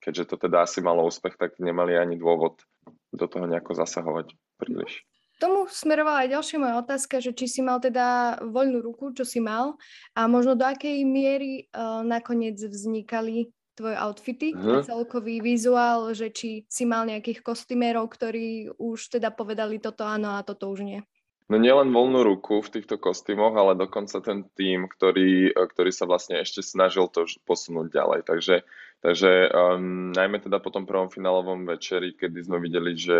keďže 0.05 0.37
to 0.37 0.37
teda 0.37 0.69
asi 0.69 0.85
malo 0.85 1.09
úspech, 1.09 1.41
tak 1.41 1.57
nemali 1.57 1.97
ani 1.97 2.21
dôvod 2.21 2.61
do 3.09 3.25
toho 3.25 3.49
nejako 3.49 3.73
zasahovať 3.73 4.37
príliš 4.61 5.07
tomu 5.37 5.69
smerovala 5.69 6.25
aj 6.25 6.33
ďalšia 6.33 6.59
moja 6.61 6.75
otázka, 6.81 7.21
že 7.21 7.37
či 7.37 7.47
si 7.49 7.61
mal 7.61 7.81
teda 7.81 8.39
voľnú 8.45 8.81
ruku, 8.81 9.13
čo 9.13 9.25
si 9.25 9.39
mal 9.39 9.77
a 10.17 10.25
možno 10.27 10.57
do 10.57 10.65
akej 10.65 11.05
miery 11.05 11.69
uh, 11.71 12.01
nakoniec 12.01 12.57
vznikali 12.57 13.53
tvoje 13.77 13.97
outfity, 14.01 14.57
uh-huh. 14.57 14.81
celkový 14.89 15.45
vizuál, 15.45 16.09
že 16.17 16.33
či 16.33 16.65
si 16.65 16.89
mal 16.89 17.05
nejakých 17.05 17.45
kostymérov, 17.45 18.09
ktorí 18.09 18.73
už 18.81 19.21
teda 19.21 19.29
povedali 19.29 19.77
toto 19.77 20.09
áno 20.09 20.41
a 20.41 20.41
toto 20.41 20.73
už 20.73 20.81
nie. 20.81 21.01
No 21.47 21.63
nielen 21.63 21.95
voľnú 21.95 22.27
ruku 22.27 22.59
v 22.59 22.73
týchto 22.75 22.99
kostýmoch, 22.99 23.55
ale 23.55 23.79
dokonca 23.79 24.19
ten 24.19 24.51
tým, 24.59 24.91
ktorý, 24.91 25.55
ktorý 25.55 25.91
sa 25.95 26.11
vlastne 26.11 26.43
ešte 26.43 26.59
snažil 26.59 27.07
to 27.07 27.23
posunúť 27.47 27.95
ďalej. 27.95 28.21
Takže, 28.27 28.67
takže 29.07 29.55
um, 29.55 30.11
najmä 30.11 30.43
teda 30.43 30.59
po 30.59 30.75
tom 30.75 30.83
prvom 30.83 31.07
finálovom 31.07 31.63
večeri, 31.63 32.19
kedy 32.19 32.43
sme 32.43 32.59
videli, 32.59 32.99
že, 32.99 33.15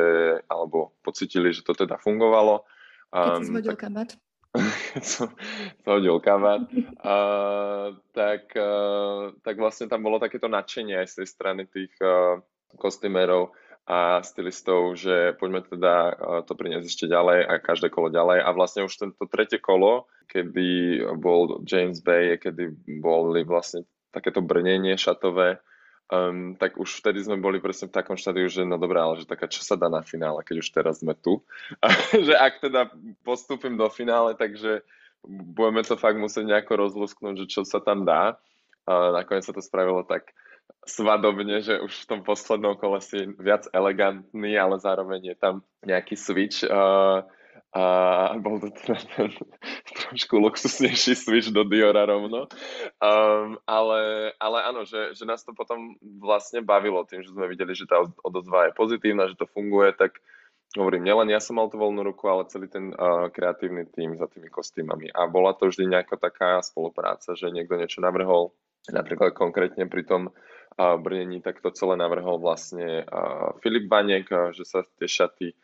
alebo 0.51 0.99
pocitili, 1.07 1.55
že 1.55 1.63
to 1.63 1.79
teda 1.79 1.95
fungovalo. 2.03 2.67
Um, 3.15 3.23
keď 3.23 3.31
si 3.39 3.47
zhodil 3.55 3.75
tak, 3.79 3.83
kabát. 3.87 4.11
keď 4.91 5.05
som 5.07 5.29
zhodil 5.87 6.19
kabát, 6.19 6.67
uh, 7.07 7.95
tak, 8.19 8.51
uh, 8.59 9.31
tak 9.47 9.55
vlastne 9.63 9.87
tam 9.87 10.03
bolo 10.03 10.19
takéto 10.19 10.51
nadšenie 10.51 10.99
aj 10.99 11.07
z 11.07 11.15
tej 11.23 11.29
strany 11.31 11.63
tých 11.71 11.95
uh, 12.03 12.43
kostýmerov 12.75 13.55
a 13.87 14.19
stylistov, 14.27 14.99
že 14.99 15.39
poďme 15.39 15.63
teda 15.63 16.19
to 16.43 16.59
priniesť 16.59 16.91
ešte 16.91 17.07
ďalej 17.07 17.47
a 17.47 17.63
každé 17.63 17.95
kolo 17.95 18.11
ďalej. 18.11 18.43
A 18.43 18.51
vlastne 18.51 18.83
už 18.83 18.99
tento 18.99 19.23
tretie 19.31 19.63
kolo, 19.63 20.11
kedy 20.27 20.99
bol 21.23 21.63
James 21.63 22.03
Bay, 22.03 22.35
kedy 22.35 22.75
boli 22.99 23.47
vlastne 23.47 23.87
takéto 24.11 24.43
brnenie 24.43 24.99
šatové, 24.99 25.63
um, 26.13 26.55
tak 26.59 26.79
už 26.79 27.03
vtedy 27.03 27.23
sme 27.23 27.39
boli 27.39 27.59
presne 27.59 27.91
v 27.91 27.97
takom 27.97 28.15
štádiu, 28.15 28.47
že 28.47 28.63
no 28.63 28.79
dobré, 28.79 28.99
ale 29.03 29.19
že 29.23 29.27
taká 29.27 29.51
čo 29.51 29.63
sa 29.63 29.75
dá 29.75 29.91
na 29.91 30.03
finále, 30.03 30.43
keď 30.47 30.63
už 30.63 30.69
teraz 30.71 31.03
sme 31.03 31.15
tu. 31.19 31.43
A 31.83 31.91
že 32.27 32.35
ak 32.35 32.63
teda 32.63 32.91
postúpim 33.27 33.75
do 33.75 33.87
finále, 33.91 34.39
takže 34.39 34.87
budeme 35.27 35.83
to 35.83 35.99
fakt 35.99 36.19
musieť 36.19 36.47
nejako 36.47 36.87
rozlusknúť, 36.87 37.47
že 37.47 37.47
čo 37.51 37.61
sa 37.67 37.83
tam 37.83 38.07
dá. 38.07 38.39
A 38.87 39.11
nakoniec 39.11 39.43
sa 39.43 39.51
to 39.51 39.59
spravilo 39.59 40.07
tak 40.07 40.31
svadobne, 40.87 41.59
že 41.67 41.83
už 41.83 42.07
v 42.07 42.09
tom 42.15 42.21
poslednom 42.23 42.79
kole 42.79 43.03
si 43.03 43.27
viac 43.43 43.67
elegantný, 43.75 44.55
ale 44.55 44.79
zároveň 44.79 45.35
je 45.35 45.37
tam 45.37 45.67
nejaký 45.83 46.15
switch 46.15 46.63
uh, 46.63 47.27
a 47.77 48.33
bol 48.41 48.57
to 48.57 48.73
teda 48.73 48.97
ten 49.13 49.29
trošku 50.01 50.41
luxusnejší 50.41 51.13
switch 51.13 51.53
do 51.53 51.61
Diora 51.69 52.09
rovno. 52.09 52.49
Um, 52.97 53.61
ale, 53.69 54.33
ale 54.41 54.59
áno, 54.65 54.89
že, 54.89 55.13
že 55.13 55.29
nás 55.29 55.45
to 55.45 55.53
potom 55.53 56.01
vlastne 56.01 56.65
bavilo 56.65 57.05
tým, 57.05 57.21
že 57.21 57.37
sme 57.37 57.45
videli, 57.45 57.77
že 57.77 57.85
tá 57.85 58.01
odozva 58.25 58.73
je 58.73 58.73
pozitívna, 58.73 59.29
že 59.29 59.37
to 59.37 59.45
funguje, 59.45 59.93
tak 59.93 60.17
hovorím, 60.73 61.05
nielen 61.05 61.29
ja 61.29 61.41
som 61.41 61.61
mal 61.61 61.69
tú 61.69 61.77
voľnú 61.77 62.01
ruku, 62.01 62.25
ale 62.33 62.49
celý 62.49 62.73
ten 62.73 62.97
uh, 62.97 63.29
kreatívny 63.29 63.85
tým 63.93 64.17
za 64.17 64.25
tými 64.33 64.49
kostýmami. 64.49 65.13
A 65.13 65.29
bola 65.29 65.53
to 65.53 65.69
vždy 65.69 65.85
nejaká 65.93 66.17
taká 66.17 66.65
spolupráca, 66.65 67.37
že 67.37 67.53
niekto 67.53 67.77
niečo 67.77 68.01
navrhol, 68.01 68.57
napríklad 68.89 69.37
konkrétne 69.37 69.85
pri 69.85 70.09
tom 70.09 70.33
brnení, 70.77 71.41
tak 71.41 71.65
to 71.65 71.73
celé 71.73 71.97
navrhol 71.97 72.37
vlastne 72.37 73.09
Filip 73.65 73.89
Banek, 73.89 74.29
že 74.53 74.69
sa 74.69 74.85
tie 75.01 75.09
šaty 75.09 75.57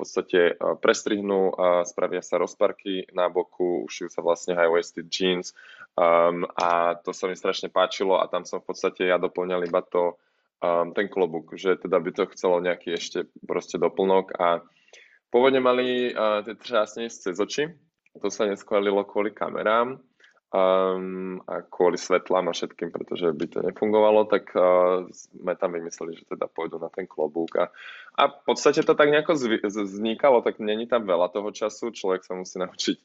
podstate 0.00 0.56
prestrihnú, 0.80 1.52
spravia 1.84 2.24
sa 2.24 2.40
rozparky 2.40 3.04
na 3.12 3.28
boku, 3.28 3.84
ušijú 3.84 4.08
sa 4.08 4.24
vlastne 4.24 4.56
high-waisted 4.56 5.12
jeans 5.12 5.52
um, 6.00 6.48
a 6.56 6.96
to 6.96 7.12
sa 7.12 7.28
mi 7.28 7.36
strašne 7.36 7.68
páčilo 7.68 8.16
a 8.16 8.28
tam 8.32 8.48
som 8.48 8.64
v 8.64 8.72
podstate 8.72 9.06
ja 9.06 9.20
doplňal 9.20 9.68
iba 9.68 9.84
to, 9.84 10.16
um, 10.64 10.96
ten 10.96 11.12
klobúk, 11.12 11.52
že 11.60 11.76
teda 11.76 12.00
by 12.00 12.10
to 12.16 12.24
chcelo 12.32 12.64
nejaký 12.64 12.96
ešte 12.96 13.28
proste 13.44 13.76
doplnok 13.76 14.32
a 14.40 14.64
pôvodne 15.28 15.60
mali 15.60 16.10
uh, 16.10 16.40
tie 16.42 16.56
třásne 16.56 17.06
cez 17.12 17.36
oči, 17.36 17.70
to 18.16 18.28
sa 18.32 18.48
neschválilo 18.48 19.04
kvôli 19.06 19.30
kamerám, 19.30 20.00
um, 20.50 21.40
a 21.46 21.62
kvôli 21.66 21.98
svetlám 21.98 22.50
a 22.50 22.56
všetkým, 22.56 22.90
pretože 22.90 23.30
by 23.30 23.46
to 23.46 23.58
nefungovalo, 23.62 24.26
tak 24.26 24.50
uh, 24.54 25.06
sme 25.10 25.54
tam 25.54 25.74
vymysleli, 25.74 26.18
že 26.18 26.26
teda 26.26 26.50
pôjdu 26.50 26.82
na 26.82 26.90
ten 26.90 27.06
klobúk. 27.06 27.56
A, 27.58 27.70
a 28.18 28.22
v 28.30 28.42
podstate 28.46 28.82
to 28.82 28.94
tak 28.98 29.10
nejako 29.10 29.38
zvy, 29.38 29.62
vznikalo, 29.62 30.42
tak 30.42 30.58
není 30.58 30.90
tam 30.90 31.06
veľa 31.06 31.30
toho 31.30 31.50
času, 31.54 31.94
človek 31.94 32.26
sa 32.26 32.34
musí 32.34 32.58
naučiť 32.64 32.98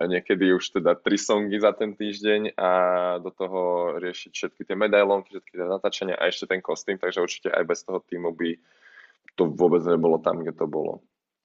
niekedy 0.00 0.54
už 0.54 0.78
teda 0.78 0.94
tri 0.94 1.18
songy 1.18 1.58
za 1.58 1.74
ten 1.74 1.94
týždeň 1.94 2.54
a 2.56 2.70
do 3.18 3.30
toho 3.34 3.94
riešiť 3.98 4.30
všetky 4.30 4.62
tie 4.64 4.76
medailonky, 4.78 5.34
všetky 5.34 5.58
tie 5.58 5.66
natáčania 5.66 6.16
a 6.16 6.30
ešte 6.30 6.54
ten 6.54 6.62
kostým, 6.62 6.96
takže 6.98 7.22
určite 7.22 7.48
aj 7.50 7.64
bez 7.66 7.82
toho 7.82 7.98
týmu 7.98 8.30
by 8.32 8.56
to 9.34 9.48
vôbec 9.48 9.82
nebolo 9.84 10.20
tam, 10.20 10.40
kde 10.40 10.54
to 10.54 10.66
bolo. 10.68 11.02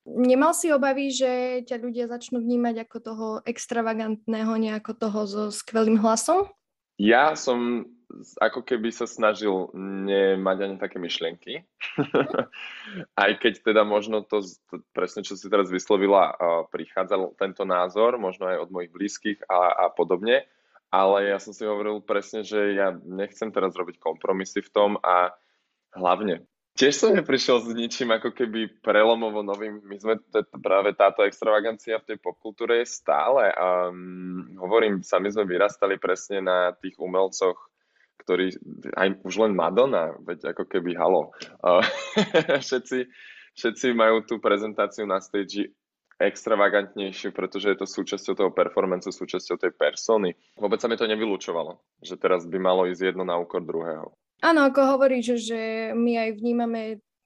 Nemal 0.07 0.55
si 0.55 0.71
obavy, 0.71 1.11
že 1.11 1.61
ťa 1.67 1.83
ľudia 1.83 2.07
začnú 2.07 2.39
vnímať 2.39 2.87
ako 2.87 2.97
toho 3.03 3.27
extravagantného, 3.43 4.55
nejako 4.55 4.95
toho 4.95 5.19
so 5.27 5.43
skvelým 5.51 5.99
hlasom? 5.99 6.47
Ja 6.95 7.35
som 7.35 7.85
ako 8.39 8.63
keby 8.63 8.89
sa 8.89 9.03
snažil 9.03 9.67
nemať 9.75 10.57
ani 10.63 10.75
také 10.79 10.97
myšlienky. 10.97 11.67
Aj 13.21 13.31
keď 13.35 13.67
teda 13.67 13.83
možno 13.83 14.23
to, 14.23 14.41
presne, 14.95 15.27
čo 15.27 15.35
si 15.35 15.51
teraz 15.51 15.67
vyslovila, 15.67 16.31
prichádzal 16.71 17.35
tento 17.35 17.67
názor, 17.67 18.15
možno 18.15 18.47
aj 18.47 18.63
od 18.63 18.69
mojich 18.71 18.91
blízkych 18.95 19.39
a, 19.51 19.75
a 19.75 19.85
podobne. 19.91 20.47
Ale 20.87 21.27
ja 21.27 21.37
som 21.37 21.51
si 21.51 21.67
hovoril 21.67 21.99
presne, 21.99 22.47
že 22.47 22.79
ja 22.79 22.95
nechcem 22.95 23.51
teraz 23.51 23.75
robiť 23.75 23.99
kompromisy 23.99 24.63
v 24.63 24.71
tom 24.71 24.91
a 25.03 25.35
hlavne 25.91 26.47
Tiež 26.77 26.93
som 26.93 27.09
neprišiel 27.09 27.57
s 27.57 27.73
ničím 27.73 28.13
ako 28.13 28.37
keby 28.37 28.85
prelomovo 28.85 29.41
novým. 29.41 29.81
My 29.81 29.97
sme 29.97 30.21
t- 30.21 30.45
práve 30.61 30.93
táto 30.93 31.25
extravagancia 31.25 31.97
v 31.97 32.13
tej 32.13 32.17
popkultúre 32.21 32.85
je 32.85 32.93
stále. 33.01 33.49
Um, 33.57 34.53
hovorím, 34.61 35.01
sami 35.01 35.33
sme 35.33 35.49
vyrastali 35.49 35.97
presne 35.97 36.45
na 36.45 36.77
tých 36.77 36.93
umelcoch, 37.01 37.57
ktorí, 38.21 38.53
aj 38.93 39.25
už 39.25 39.33
len 39.41 39.57
Madonna, 39.57 40.13
veď 40.21 40.53
ako 40.53 40.69
keby 40.69 40.93
halo. 40.93 41.33
Uh, 41.65 41.81
všetci, 42.65 43.09
všetci 43.57 43.97
majú 43.97 44.21
tú 44.21 44.37
prezentáciu 44.37 45.09
na 45.09 45.17
stage 45.17 45.73
extravagantnejšiu, 46.21 47.33
pretože 47.33 47.73
je 47.73 47.77
to 47.77 47.89
súčasťou 47.89 48.33
toho 48.37 48.51
performancu, 48.53 49.09
súčasťou 49.09 49.57
tej 49.57 49.73
persony. 49.73 50.37
Vôbec 50.61 50.77
sa 50.77 50.85
mi 50.85 50.97
to 50.97 51.09
nevylúčovalo, 51.09 51.81
že 52.05 52.21
teraz 52.21 52.45
by 52.45 52.57
malo 52.61 52.85
ísť 52.85 53.13
jedno 53.13 53.25
na 53.25 53.37
úkor 53.41 53.65
druhého. 53.65 54.13
Áno, 54.41 54.69
ako 54.69 54.97
hovoríš, 54.97 55.41
že 55.41 55.91
my 55.97 56.13
aj 56.27 56.29
vnímame 56.37 56.81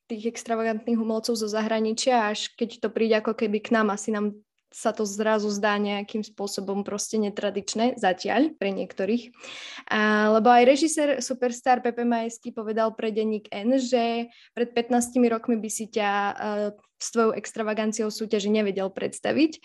tých 0.07 0.31
extravagantných 0.31 0.99
umelcov 0.99 1.39
zo 1.39 1.47
zahraničia, 1.47 2.31
až 2.31 2.51
keď 2.55 2.83
to 2.83 2.87
príde 2.91 3.15
ako 3.19 3.35
keby 3.35 3.63
k 3.63 3.75
nám, 3.75 3.91
asi 3.91 4.11
nám 4.11 4.35
sa 4.71 4.95
to 4.95 5.03
zrazu 5.03 5.51
zdá 5.51 5.75
nejakým 5.75 6.23
spôsobom 6.23 6.87
proste 6.87 7.19
netradičné, 7.19 7.99
zatiaľ 7.99 8.55
pre 8.55 8.71
niektorých. 8.71 9.35
A, 9.91 10.31
lebo 10.31 10.47
aj 10.47 10.63
režisér 10.63 11.19
Superstar 11.19 11.83
Pepe 11.83 12.07
Majský 12.07 12.55
povedal 12.55 12.95
pre 12.95 13.11
denník 13.11 13.51
N, 13.51 13.75
že 13.75 14.31
pred 14.55 14.71
15 14.71 15.11
rokmi 15.27 15.59
by 15.59 15.69
si 15.69 15.91
ťa 15.91 16.09
uh, 16.09 16.71
s 16.95 17.07
tvojou 17.11 17.35
extravaganciou 17.35 18.07
súťaži 18.07 18.47
nevedel 18.47 18.87
predstaviť. 18.87 19.59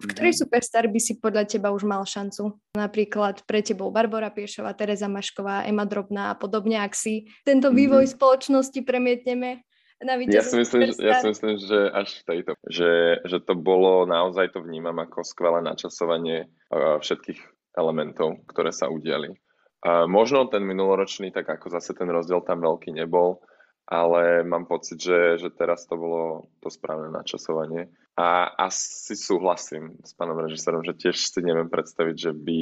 V 0.00 0.08
ktorej 0.08 0.32
mhm. 0.32 0.40
superstar 0.40 0.88
by 0.88 1.00
si 1.00 1.20
podľa 1.20 1.44
teba 1.44 1.68
už 1.70 1.84
mal 1.84 2.00
šancu? 2.08 2.56
Napríklad 2.72 3.44
pre 3.44 3.60
tebou 3.60 3.92
Barbara 3.92 4.32
Piešová, 4.32 4.72
Tereza 4.72 5.12
Mašková, 5.12 5.68
Ema 5.68 5.84
Drobná 5.84 6.32
a 6.32 6.38
podobne, 6.40 6.80
ak 6.80 6.96
si 6.96 7.28
tento 7.44 7.68
mhm. 7.68 7.76
vývoj 7.76 8.04
mm-hmm. 8.08 8.16
spoločnosti 8.16 8.80
premietneme 8.82 9.60
na 10.00 10.16
ja 10.16 10.40
si, 10.40 10.56
myslím, 10.56 10.96
ja 10.96 11.20
si 11.20 11.28
myslím, 11.28 11.60
že 11.60 11.92
až 11.92 12.08
v 12.08 12.22
tejto, 12.24 12.52
že, 12.72 13.20
že 13.20 13.36
to 13.44 13.52
bolo, 13.52 14.08
naozaj 14.08 14.56
to 14.56 14.64
vnímam 14.64 14.96
ako 14.96 15.20
skvelé 15.20 15.60
načasovanie 15.60 16.48
všetkých 16.72 17.36
elementov, 17.76 18.40
ktoré 18.48 18.72
sa 18.72 18.88
udiali. 18.88 19.36
A 19.84 20.08
možno 20.08 20.48
ten 20.48 20.64
minuloročný, 20.64 21.32
tak 21.32 21.52
ako 21.52 21.68
zase 21.76 21.92
ten 21.92 22.08
rozdiel 22.08 22.40
tam 22.48 22.64
veľký 22.64 22.96
nebol, 22.96 23.44
ale 23.90 24.46
mám 24.46 24.70
pocit, 24.70 25.02
že, 25.02 25.42
že 25.42 25.50
teraz 25.50 25.82
to 25.90 25.98
bolo 25.98 26.46
to 26.62 26.70
správne 26.70 27.10
načasovanie. 27.10 27.90
A 28.14 28.46
asi 28.54 29.18
súhlasím 29.18 29.98
s 30.06 30.14
pánom 30.14 30.38
režisérom, 30.38 30.86
že 30.86 30.94
tiež 30.94 31.18
si 31.18 31.40
neviem 31.42 31.66
predstaviť, 31.66 32.16
že 32.30 32.32
by 32.32 32.60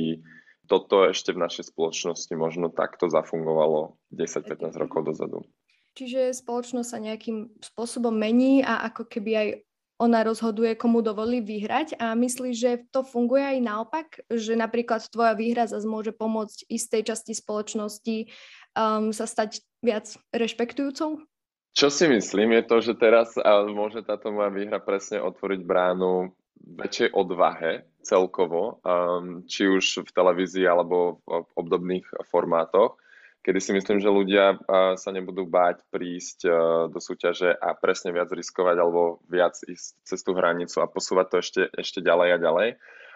toto 0.69 1.05
ešte 1.05 1.37
v 1.37 1.45
našej 1.45 1.69
spoločnosti 1.73 2.33
možno 2.33 2.73
takto 2.73 3.13
zafungovalo 3.13 4.01
10-15 4.13 4.73
rokov 4.81 5.01
dozadu. 5.05 5.45
Čiže 5.97 6.33
spoločnosť 6.33 6.89
sa 6.89 6.99
nejakým 7.03 7.61
spôsobom 7.61 8.15
mení 8.15 8.65
a 8.65 8.89
ako 8.89 9.09
keby 9.09 9.33
aj 9.35 9.49
ona 9.99 10.23
rozhoduje, 10.23 10.79
komu 10.79 11.03
dovolí 11.03 11.43
vyhrať 11.43 11.99
a 11.99 12.15
myslíš, 12.15 12.55
že 12.55 12.73
to 12.95 13.03
funguje 13.03 13.43
aj 13.43 13.59
naopak, 13.59 14.07
že 14.31 14.55
napríklad 14.55 15.03
tvoja 15.11 15.35
výhra 15.35 15.67
zase 15.67 15.91
môže 15.91 16.15
pomôcť 16.15 16.71
istej 16.71 17.03
časti 17.03 17.35
spoločnosti 17.35 18.31
um, 18.79 19.11
sa 19.11 19.27
stať 19.27 19.59
viac 19.83 20.07
rešpektujúcou? 20.35 21.23
Čo 21.77 21.89
si 21.95 22.11
myslím 22.11 22.59
je 22.59 22.63
to, 22.67 22.77
že 22.83 22.99
teraz 22.99 23.39
môže 23.71 24.03
táto 24.03 24.35
moja 24.35 24.51
výhra 24.51 24.83
presne 24.83 25.23
otvoriť 25.23 25.61
bránu 25.63 26.35
väčšej 26.59 27.15
odvahe 27.15 27.87
celkovo, 28.03 28.83
um, 28.83 29.47
či 29.47 29.71
už 29.71 30.03
v 30.03 30.11
televízii 30.11 30.67
alebo 30.67 31.23
v 31.23 31.51
obdobných 31.55 32.03
formátoch, 32.27 32.99
kedy 33.47 33.59
si 33.63 33.71
myslím, 33.77 34.03
že 34.03 34.11
ľudia 34.11 34.59
uh, 34.59 34.99
sa 34.99 35.15
nebudú 35.15 35.47
báť 35.47 35.87
prísť 35.93 36.39
uh, 36.45 36.53
do 36.91 36.99
súťaže 36.99 37.55
a 37.55 37.79
presne 37.79 38.11
viac 38.11 38.33
riskovať 38.35 38.77
alebo 38.81 39.23
viac 39.31 39.55
ísť 39.63 40.03
cez 40.03 40.21
tú 40.27 40.35
hranicu 40.35 40.83
a 40.83 40.91
posúvať 40.91 41.27
to 41.31 41.37
ešte, 41.39 41.63
ešte 41.79 42.01
ďalej 42.03 42.29
a 42.35 42.39
ďalej. 42.43 42.69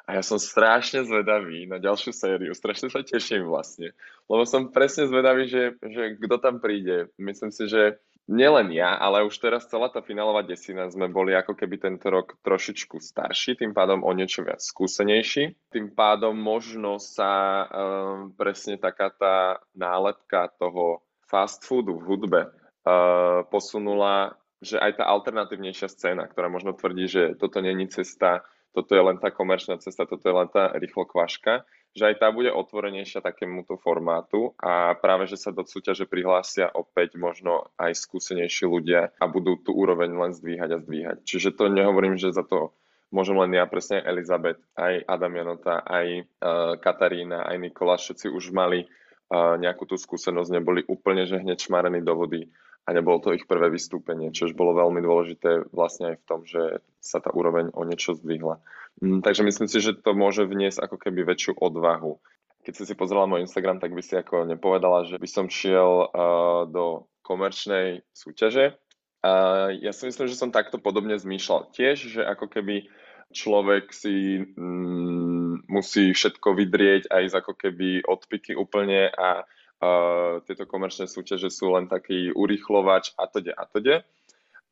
A 0.06 0.18
ja 0.18 0.22
som 0.22 0.36
strašne 0.36 1.06
zvedavý 1.06 1.70
na 1.70 1.78
ďalšiu 1.78 2.10
sériu, 2.10 2.52
strašne 2.52 2.90
sa 2.90 3.06
teším 3.06 3.46
vlastne, 3.46 3.94
lebo 4.26 4.42
som 4.42 4.74
presne 4.74 5.06
zvedavý, 5.06 5.46
že, 5.46 5.78
že 5.78 6.18
kto 6.18 6.36
tam 6.42 6.58
príde. 6.58 7.06
Myslím 7.22 7.54
si, 7.54 7.70
že 7.70 8.02
nielen 8.30 8.70
ja, 8.70 8.94
ale 8.98 9.26
už 9.26 9.34
teraz 9.38 9.66
celá 9.66 9.90
tá 9.90 10.02
finálová 10.02 10.46
desina 10.46 10.86
sme 10.90 11.10
boli 11.10 11.34
ako 11.34 11.58
keby 11.58 11.78
tento 11.78 12.06
rok 12.10 12.38
trošičku 12.42 13.02
starší, 13.02 13.58
tým 13.58 13.74
pádom 13.74 14.06
o 14.06 14.10
niečo 14.14 14.46
viac 14.46 14.62
skúsenejší. 14.62 15.70
Tým 15.70 15.94
pádom 15.94 16.34
možno 16.34 17.02
sa 17.02 17.66
um, 17.66 18.34
presne 18.34 18.78
taká 18.78 19.10
tá 19.10 19.36
nálepka 19.74 20.54
toho 20.58 21.02
fast 21.26 21.66
foodu 21.66 21.98
v 21.98 22.06
hudbe 22.06 22.40
uh, 22.46 23.42
posunula, 23.50 24.38
že 24.62 24.78
aj 24.78 25.02
tá 25.02 25.04
alternatívnejšia 25.10 25.88
scéna, 25.90 26.30
ktorá 26.30 26.46
možno 26.46 26.78
tvrdí, 26.78 27.10
že 27.10 27.22
toto 27.34 27.58
není 27.58 27.90
cesta 27.90 28.46
toto 28.72 28.96
je 28.96 29.02
len 29.04 29.20
tá 29.20 29.28
komerčná 29.28 29.76
cesta, 29.78 30.08
toto 30.08 30.24
je 30.24 30.34
len 30.34 30.48
tá 30.48 30.72
rýchlo 30.76 31.04
kvaška, 31.04 31.68
že 31.92 32.08
aj 32.08 32.24
tá 32.24 32.32
bude 32.32 32.48
otvorenejšia 32.48 33.20
takémuto 33.20 33.76
formátu 33.76 34.56
a 34.56 34.96
práve, 34.96 35.28
že 35.28 35.36
sa 35.36 35.52
do 35.52 35.60
súťaže 35.60 36.08
prihlásia 36.08 36.72
opäť 36.72 37.20
možno 37.20 37.68
aj 37.76 37.92
skúsenejší 37.92 38.64
ľudia 38.64 39.12
a 39.20 39.24
budú 39.28 39.60
tú 39.60 39.76
úroveň 39.76 40.08
len 40.16 40.32
zdvíhať 40.32 40.70
a 40.72 40.80
zdvíhať. 40.80 41.16
Čiže 41.28 41.52
to 41.52 41.68
nehovorím, 41.68 42.16
že 42.16 42.32
za 42.32 42.48
to 42.48 42.72
môžem 43.12 43.36
len 43.36 43.52
ja, 43.52 43.68
presne 43.68 44.00
Elizabeth, 44.00 44.58
aj 44.72 45.04
Adam 45.04 45.36
Janota, 45.36 45.84
aj 45.84 46.06
uh, 46.24 46.80
Katarína, 46.80 47.44
aj 47.44 47.56
Nikola, 47.60 48.00
všetci 48.00 48.32
už 48.32 48.56
mali 48.56 48.88
uh, 48.88 49.60
nejakú 49.60 49.84
tú 49.84 50.00
skúsenosť, 50.00 50.48
neboli 50.48 50.80
úplne 50.88 51.28
že 51.28 51.36
hneď 51.36 51.60
šmarení 51.60 52.00
do 52.00 52.16
vody 52.16 52.48
a 52.82 52.88
nebolo 52.90 53.22
to 53.22 53.30
ich 53.34 53.46
prvé 53.46 53.70
vystúpenie, 53.70 54.34
čo 54.34 54.50
bolo 54.50 54.74
veľmi 54.74 54.98
dôležité 54.98 55.70
vlastne 55.70 56.14
aj 56.14 56.16
v 56.18 56.26
tom, 56.26 56.40
že 56.42 56.82
sa 56.98 57.22
tá 57.22 57.30
úroveň 57.30 57.70
o 57.74 57.86
niečo 57.86 58.18
zdvihla. 58.18 58.58
Mm, 58.98 59.22
takže 59.22 59.46
myslím 59.46 59.70
si, 59.70 59.78
že 59.78 59.94
to 59.94 60.12
môže 60.18 60.42
vniesť 60.42 60.82
ako 60.90 60.96
keby 60.98 61.22
väčšiu 61.22 61.62
odvahu. 61.62 62.18
Keď 62.62 62.72
si 62.74 62.84
si 62.90 62.94
pozrela 62.98 63.30
môj 63.30 63.46
Instagram, 63.46 63.78
tak 63.78 63.94
by 63.94 64.02
si 64.02 64.14
ako 64.18 64.46
nepovedala, 64.46 65.06
že 65.06 65.18
by 65.18 65.28
som 65.30 65.46
šiel 65.50 66.10
uh, 66.10 66.66
do 66.70 67.06
komerčnej 67.22 68.02
súťaže. 68.14 68.74
A 69.22 69.30
ja 69.78 69.94
si 69.94 70.10
myslím, 70.10 70.26
že 70.26 70.38
som 70.38 70.50
takto 70.50 70.82
podobne 70.82 71.14
zmýšľal. 71.14 71.70
Tiež, 71.70 72.18
že 72.18 72.22
ako 72.26 72.50
keby 72.50 72.90
človek 73.30 73.94
si 73.94 74.42
mm, 74.42 75.70
musí 75.70 76.10
všetko 76.10 76.58
vydrieť 76.58 77.08
aj 77.08 77.24
z 77.30 77.34
ako 77.38 77.52
keby 77.54 78.02
odpiky 78.04 78.58
úplne 78.58 79.08
a 79.14 79.46
tieto 80.46 80.64
komerčné 80.70 81.10
súťaže 81.10 81.50
sú 81.50 81.74
len 81.74 81.90
taký 81.90 82.30
urýchlovač 82.30 83.18
a 83.18 83.26
to 83.26 83.42
a 83.42 83.64
to 83.66 83.78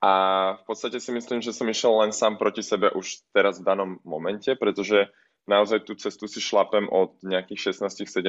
a 0.01 0.13
v 0.57 0.63
podstate 0.65 0.97
si 0.97 1.13
myslím, 1.13 1.45
že 1.45 1.53
som 1.53 1.69
išiel 1.69 1.93
len 2.01 2.09
sám 2.09 2.41
proti 2.41 2.65
sebe 2.65 2.89
už 2.89 3.21
teraz 3.37 3.61
v 3.61 3.69
danom 3.69 4.01
momente, 4.01 4.49
pretože 4.57 5.13
naozaj 5.45 5.85
tú 5.85 5.93
cestu 5.93 6.25
si 6.25 6.41
šlapem 6.41 6.89
od 6.89 7.21
nejakých 7.21 7.77
16-17 7.77 8.25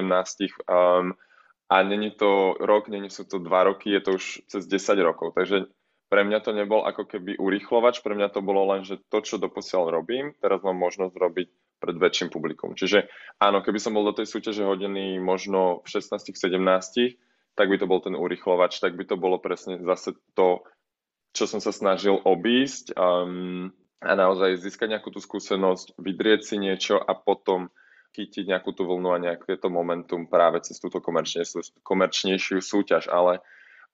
um, 0.67 1.15
a 1.71 1.75
není 1.87 2.11
to 2.11 2.59
rok, 2.59 2.91
není 2.91 3.07
sú 3.07 3.23
to 3.23 3.39
dva 3.39 3.63
roky, 3.63 3.95
je 3.95 4.01
to 4.03 4.11
už 4.19 4.25
cez 4.51 4.67
10 4.67 4.99
rokov. 4.99 5.31
Takže 5.31 5.71
pre 6.11 6.27
mňa 6.27 6.43
to 6.43 6.51
nebol 6.51 6.83
ako 6.83 7.07
keby 7.07 7.39
urýchlovač, 7.39 8.03
pre 8.03 8.19
mňa 8.19 8.35
to 8.35 8.43
bolo 8.43 8.67
len, 8.75 8.83
že 8.83 8.99
to, 9.07 9.23
čo 9.23 9.39
doposiaľ 9.39 9.95
robím, 9.95 10.35
teraz 10.43 10.59
mám 10.67 10.75
možnosť 10.75 11.15
robiť 11.15 11.47
pred 11.81 11.97
väčším 11.97 12.29
publikum. 12.29 12.77
Čiže 12.77 13.09
áno, 13.41 13.65
keby 13.65 13.81
som 13.81 13.97
bol 13.97 14.05
do 14.05 14.21
tej 14.21 14.29
súťaže 14.29 14.61
hodený 14.61 15.17
možno 15.17 15.81
v 15.81 15.97
16-17, 15.97 17.17
tak 17.57 17.67
by 17.67 17.75
to 17.81 17.89
bol 17.89 17.99
ten 17.99 18.13
urýchlovač, 18.13 18.77
tak 18.77 18.93
by 18.93 19.03
to 19.09 19.17
bolo 19.17 19.41
presne 19.41 19.81
zase 19.81 20.13
to, 20.37 20.61
čo 21.33 21.49
som 21.49 21.57
sa 21.57 21.73
snažil 21.73 22.21
obísť 22.21 22.93
um, 22.93 23.73
a 23.99 24.13
naozaj 24.13 24.61
získať 24.61 24.97
nejakú 24.97 25.09
tú 25.09 25.19
skúsenosť, 25.19 25.97
vydrieť 25.97 26.41
si 26.45 26.55
niečo 26.61 27.01
a 27.01 27.11
potom 27.17 27.73
chytiť 28.11 28.43
nejakú 28.43 28.75
tú 28.75 28.83
vlnu 28.83 29.09
a 29.15 29.23
nejaké 29.23 29.55
to 29.55 29.71
momentum 29.71 30.27
práve 30.27 30.59
cez 30.63 30.77
túto 30.77 30.99
komerčnejšiu 30.99 32.59
súťaž, 32.59 33.07
ale 33.07 33.39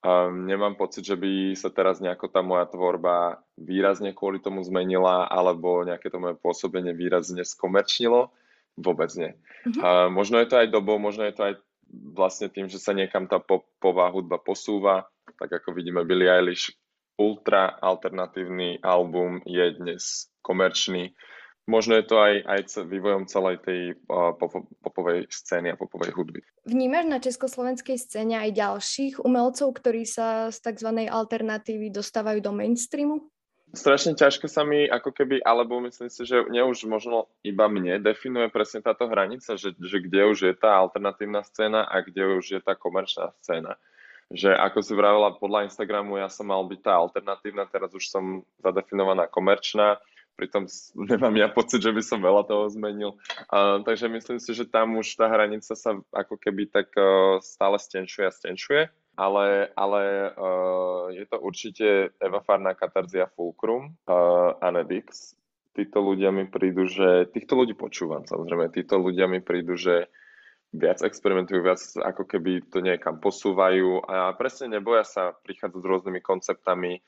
um, 0.04 0.46
nemám 0.46 0.76
pocit, 0.76 1.06
že 1.06 1.16
by 1.18 1.54
sa 1.58 1.70
teraz 1.74 2.02
nejako 2.04 2.28
tá 2.30 2.42
moja 2.46 2.66
tvorba 2.70 3.42
výrazne 3.58 4.14
kvôli 4.14 4.42
tomu 4.42 4.62
zmenila 4.62 5.26
alebo 5.30 5.86
nejaké 5.86 6.12
to 6.12 6.22
moje 6.22 6.36
pôsobenie 6.38 6.94
výrazne 6.94 7.42
skomerčnilo. 7.42 8.34
Vôbec 8.78 9.10
nie. 9.18 9.34
Mm-hmm. 9.66 9.82
Uh, 9.82 10.08
možno 10.14 10.38
je 10.38 10.48
to 10.50 10.56
aj 10.62 10.68
dobou, 10.70 11.02
možno 11.02 11.26
je 11.26 11.34
to 11.34 11.44
aj 11.50 11.54
vlastne 11.90 12.52
tým, 12.52 12.68
že 12.70 12.78
sa 12.78 12.94
niekam 12.94 13.26
tá 13.26 13.42
popová 13.42 14.12
hudba 14.12 14.38
posúva, 14.38 15.08
tak 15.40 15.64
ako 15.64 15.74
vidíme 15.74 16.04
Billie 16.06 16.30
Eilish 16.30 16.76
ultra 17.18 17.74
alternatívny 17.82 18.78
album 18.86 19.42
je 19.44 19.74
dnes 19.82 20.30
komerčný. 20.46 21.18
Možno 21.68 22.00
je 22.00 22.06
to 22.08 22.16
aj, 22.16 22.34
aj 22.48 22.60
vývojom 22.88 23.28
celej 23.28 23.60
tej 23.60 24.00
uh, 24.08 24.32
pop, 24.40 24.56
popovej 24.80 25.28
scény 25.28 25.76
a 25.76 25.80
popovej 25.80 26.16
hudby. 26.16 26.40
Vnímaš 26.64 27.06
na 27.12 27.20
československej 27.20 28.00
scéne 28.00 28.40
aj 28.40 28.56
ďalších 28.56 29.20
umelcov, 29.20 29.76
ktorí 29.76 30.08
sa 30.08 30.48
z 30.48 30.64
tzv. 30.64 31.12
alternatívy 31.12 31.92
dostávajú 31.92 32.40
do 32.40 32.56
mainstreamu? 32.56 33.20
Strašne 33.76 34.16
ťažko 34.16 34.48
sa 34.48 34.64
mi 34.64 34.88
ako 34.88 35.12
keby, 35.12 35.44
alebo 35.44 35.84
myslím 35.84 36.08
si, 36.08 36.24
že 36.24 36.48
nie 36.48 36.64
už 36.64 36.88
možno 36.88 37.28
iba 37.44 37.68
mne 37.68 38.00
definuje 38.00 38.48
presne 38.48 38.80
táto 38.80 39.12
hranica, 39.12 39.60
že, 39.60 39.76
že 39.76 40.00
kde 40.00 40.24
už 40.24 40.48
je 40.48 40.56
tá 40.56 40.72
alternatívna 40.72 41.44
scéna 41.44 41.84
a 41.84 42.00
kde 42.00 42.40
už 42.40 42.46
je 42.48 42.62
tá 42.64 42.80
komerčná 42.80 43.36
scéna 43.44 43.76
že 44.28 44.52
ako 44.52 44.84
si 44.84 44.92
vravela 44.92 45.40
podľa 45.40 45.72
Instagramu, 45.72 46.20
ja 46.20 46.28
som 46.28 46.52
mal 46.52 46.60
byť 46.68 46.80
tá 46.84 47.00
alternatívna, 47.00 47.64
teraz 47.72 47.96
už 47.96 48.12
som 48.12 48.44
zadefinovaná 48.60 49.24
komerčná, 49.32 50.04
pritom 50.38 50.70
nemám 50.94 51.34
ja 51.34 51.50
pocit, 51.50 51.82
že 51.82 51.90
by 51.90 52.06
som 52.06 52.22
veľa 52.22 52.46
toho 52.46 52.70
zmenil. 52.70 53.18
Uh, 53.50 53.82
takže 53.82 54.06
myslím 54.06 54.38
si, 54.38 54.54
že 54.54 54.70
tam 54.70 55.02
už 55.02 55.18
tá 55.18 55.26
hranica 55.26 55.74
sa 55.74 55.98
ako 56.14 56.38
keby 56.38 56.70
tak 56.70 56.94
uh, 56.94 57.42
stále 57.42 57.82
stenšuje 57.82 58.26
a 58.30 58.32
stenšuje, 58.32 58.82
ale, 59.18 59.74
ale 59.74 60.02
uh, 60.38 61.10
je 61.10 61.26
to 61.26 61.42
určite 61.42 62.14
Eva 62.22 62.46
Farná 62.46 62.78
Katarzia 62.78 63.26
Fulcrum 63.34 63.98
uh, 64.06 64.54
a 64.62 64.70
Nedix. 64.70 65.34
Títo 65.74 66.06
ľudia 66.06 66.30
mi 66.30 66.46
prídu, 66.46 66.86
že 66.86 67.30
týchto 67.34 67.58
ľudí 67.58 67.74
počúvam 67.74 68.26
samozrejme, 68.26 68.70
títo 68.70 69.02
ľudia 69.02 69.26
mi 69.26 69.42
prídu, 69.42 69.74
že 69.78 70.10
viac 70.74 71.00
experimentujú, 71.02 71.64
viac 71.64 71.80
ako 72.02 72.28
keby 72.28 72.66
to 72.68 72.84
niekam 72.84 73.18
posúvajú 73.24 74.04
a 74.04 74.36
presne 74.36 74.78
neboja 74.78 75.08
sa 75.08 75.32
prichádzať 75.34 75.80
s 75.80 75.90
rôznymi 75.90 76.22
konceptami. 76.22 77.00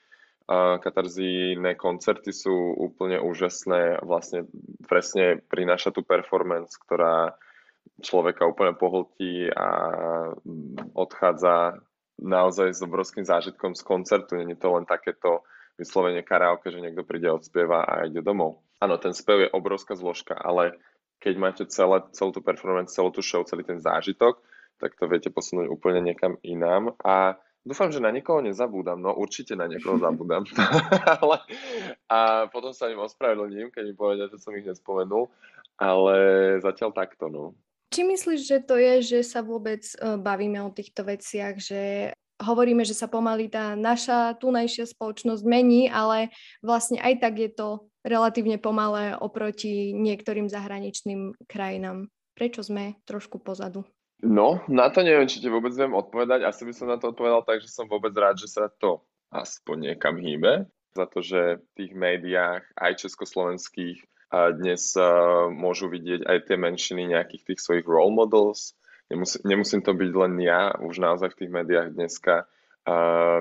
Katarzíne 0.82 1.78
koncerty 1.78 2.34
sú 2.34 2.74
úplne 2.74 3.22
úžasné, 3.22 4.02
vlastne 4.02 4.50
presne 4.90 5.38
prináša 5.46 5.94
tú 5.94 6.02
performance, 6.02 6.74
ktorá 6.74 7.38
človeka 8.02 8.50
úplne 8.50 8.74
pohltí 8.74 9.46
a 9.54 9.70
odchádza 10.98 11.78
naozaj 12.18 12.74
s 12.74 12.82
obrovským 12.82 13.24
zážitkom 13.30 13.78
z 13.78 13.86
koncertu. 13.86 14.42
Není 14.42 14.58
to 14.58 14.74
len 14.74 14.90
takéto 14.90 15.46
vyslovene 15.78 16.26
karaoke, 16.26 16.74
že 16.74 16.82
niekto 16.82 17.06
príde, 17.06 17.30
odspieva 17.30 17.86
a 17.86 18.10
ide 18.10 18.26
domov. 18.26 18.66
Áno, 18.82 18.98
ten 18.98 19.14
spev 19.14 19.48
je 19.48 19.54
obrovská 19.54 19.94
zložka, 19.94 20.34
ale 20.34 20.76
keď 21.22 21.34
máte 21.38 21.64
celé, 21.70 22.02
celú 22.16 22.34
tú 22.34 22.42
performance, 22.42 22.96
celú 22.96 23.14
tú 23.14 23.22
show, 23.22 23.46
celý 23.46 23.62
ten 23.62 23.78
zážitok, 23.78 24.42
tak 24.80 24.96
to 24.96 25.06
viete 25.06 25.30
posunúť 25.30 25.68
úplne 25.68 26.00
niekam 26.02 26.40
inám. 26.42 26.96
A 27.04 27.36
dúfam, 27.64 27.92
že 27.92 28.04
na 28.04 28.12
nikoho 28.12 28.44
nezabúdam. 28.44 29.00
No 29.00 29.16
určite 29.16 29.54
na 29.54 29.68
niekoho 29.68 30.00
zabúdam. 30.06 30.44
ale, 31.22 31.38
a 32.10 32.50
potom 32.52 32.72
sa 32.72 32.88
im 32.92 33.00
ospravedlním, 33.02 33.72
keď 33.72 33.84
mi 33.90 33.96
povedia, 33.96 34.26
že 34.32 34.42
som 34.42 34.56
ich 34.56 34.68
nespomenul. 34.68 35.28
Ale 35.80 36.16
zatiaľ 36.60 36.92
takto, 36.92 37.32
no. 37.32 37.56
Či 37.90 38.06
myslíš, 38.06 38.42
že 38.46 38.58
to 38.62 38.76
je, 38.76 38.94
že 39.02 39.20
sa 39.26 39.42
vôbec 39.42 39.82
uh, 39.98 40.20
bavíme 40.20 40.60
o 40.62 40.70
týchto 40.70 41.08
veciach, 41.08 41.56
že 41.58 42.12
hovoríme, 42.40 42.84
že 42.88 42.96
sa 42.96 43.12
pomaly 43.12 43.52
tá 43.52 43.74
naša 43.76 44.38
tunajšia 44.40 44.88
spoločnosť 44.92 45.44
mení, 45.44 45.92
ale 45.92 46.32
vlastne 46.64 47.00
aj 47.00 47.14
tak 47.20 47.34
je 47.40 47.50
to 47.52 47.90
relatívne 48.04 48.56
pomalé 48.60 49.16
oproti 49.16 49.92
niektorým 49.92 50.48
zahraničným 50.48 51.36
krajinám. 51.52 52.08
Prečo 52.36 52.64
sme 52.64 52.96
trošku 53.04 53.44
pozadu? 53.44 53.84
No, 54.20 54.60
na 54.68 54.92
to 54.92 55.00
neviem, 55.00 55.32
či 55.32 55.40
ti 55.40 55.48
vôbec 55.48 55.72
viem 55.72 55.96
odpovedať. 55.96 56.44
Asi 56.44 56.68
by 56.68 56.74
som 56.76 56.92
na 56.92 57.00
to 57.00 57.16
odpovedal 57.16 57.48
tak, 57.48 57.64
že 57.64 57.72
som 57.72 57.88
vôbec 57.88 58.12
rád, 58.12 58.36
že 58.36 58.52
sa 58.52 58.68
to 58.68 59.00
aspoň 59.32 59.96
niekam 59.96 60.20
hýbe. 60.20 60.68
Za 60.92 61.06
to, 61.08 61.24
že 61.24 61.64
v 61.64 61.70
tých 61.80 61.92
médiách, 61.96 62.68
aj 62.76 63.08
československých, 63.08 64.04
dnes 64.30 64.94
môžu 65.56 65.88
vidieť 65.88 66.28
aj 66.28 66.38
tie 66.52 66.58
menšiny 66.60 67.16
nejakých 67.16 67.54
tých 67.54 67.60
svojich 67.64 67.88
role 67.88 68.12
models. 68.12 68.76
Nemusí, 69.10 69.42
nemusím 69.42 69.82
to 69.82 69.96
byť 69.96 70.12
len 70.14 70.38
ja, 70.38 70.76
už 70.78 71.02
naozaj 71.02 71.34
v 71.34 71.40
tých 71.46 71.52
médiách 71.56 71.96
dneska 71.96 72.46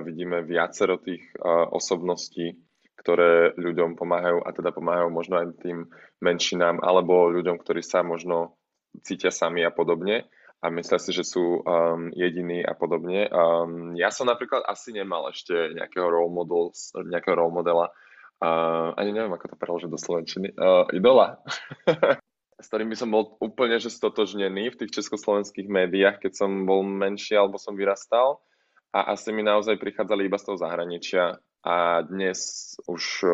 vidíme 0.06 0.46
viacero 0.46 0.96
tých 0.96 1.26
osobností, 1.74 2.56
ktoré 3.00 3.52
ľuďom 3.58 3.98
pomáhajú 3.98 4.46
a 4.46 4.50
teda 4.54 4.72
pomáhajú 4.72 5.08
možno 5.10 5.42
aj 5.42 5.60
tým 5.60 5.90
menšinám 6.24 6.80
alebo 6.80 7.34
ľuďom, 7.34 7.60
ktorí 7.60 7.82
sa 7.84 8.00
možno 8.00 8.56
cítia 9.04 9.28
sami 9.34 9.66
a 9.66 9.74
podobne 9.74 10.24
a 10.58 10.66
myslia 10.74 10.98
si, 10.98 11.14
že 11.14 11.22
sú 11.22 11.62
um, 11.62 12.10
jediní 12.10 12.66
a 12.66 12.74
podobne. 12.74 13.30
Um, 13.30 13.94
ja 13.94 14.10
som 14.10 14.26
napríklad 14.26 14.66
asi 14.66 14.90
nemal 14.90 15.30
ešte 15.30 15.54
nejakého 15.70 16.10
role, 16.10 16.34
model, 16.34 16.74
nejakého 17.06 17.38
role 17.38 17.54
modela, 17.54 17.94
uh, 18.42 18.90
ani 18.98 19.14
neviem, 19.14 19.30
ako 19.30 19.54
to 19.54 19.56
preložiť 19.56 19.90
do 19.90 19.98
slovenčiny, 19.98 20.48
uh, 20.58 20.90
idola, 20.90 21.38
s 22.62 22.66
ktorým 22.66 22.90
by 22.90 22.96
som 22.98 23.14
bol 23.14 23.38
úplne 23.38 23.78
že 23.78 23.94
stotožnený 23.94 24.74
v 24.74 24.78
tých 24.82 24.98
československých 24.98 25.70
médiách, 25.70 26.26
keď 26.26 26.32
som 26.34 26.66
bol 26.66 26.82
menší 26.82 27.38
alebo 27.38 27.54
som 27.54 27.78
vyrastal. 27.78 28.42
A 28.90 29.14
asi 29.14 29.30
mi 29.30 29.44
naozaj 29.44 29.78
prichádzali 29.78 30.26
iba 30.26 30.40
z 30.40 30.48
toho 30.48 30.58
zahraničia 30.58 31.38
a 31.64 32.02
dnes 32.06 32.38
už 32.86 33.04
e, 33.24 33.28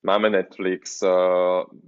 máme 0.00 0.32
Netflix, 0.32 1.02
e, 1.02 1.08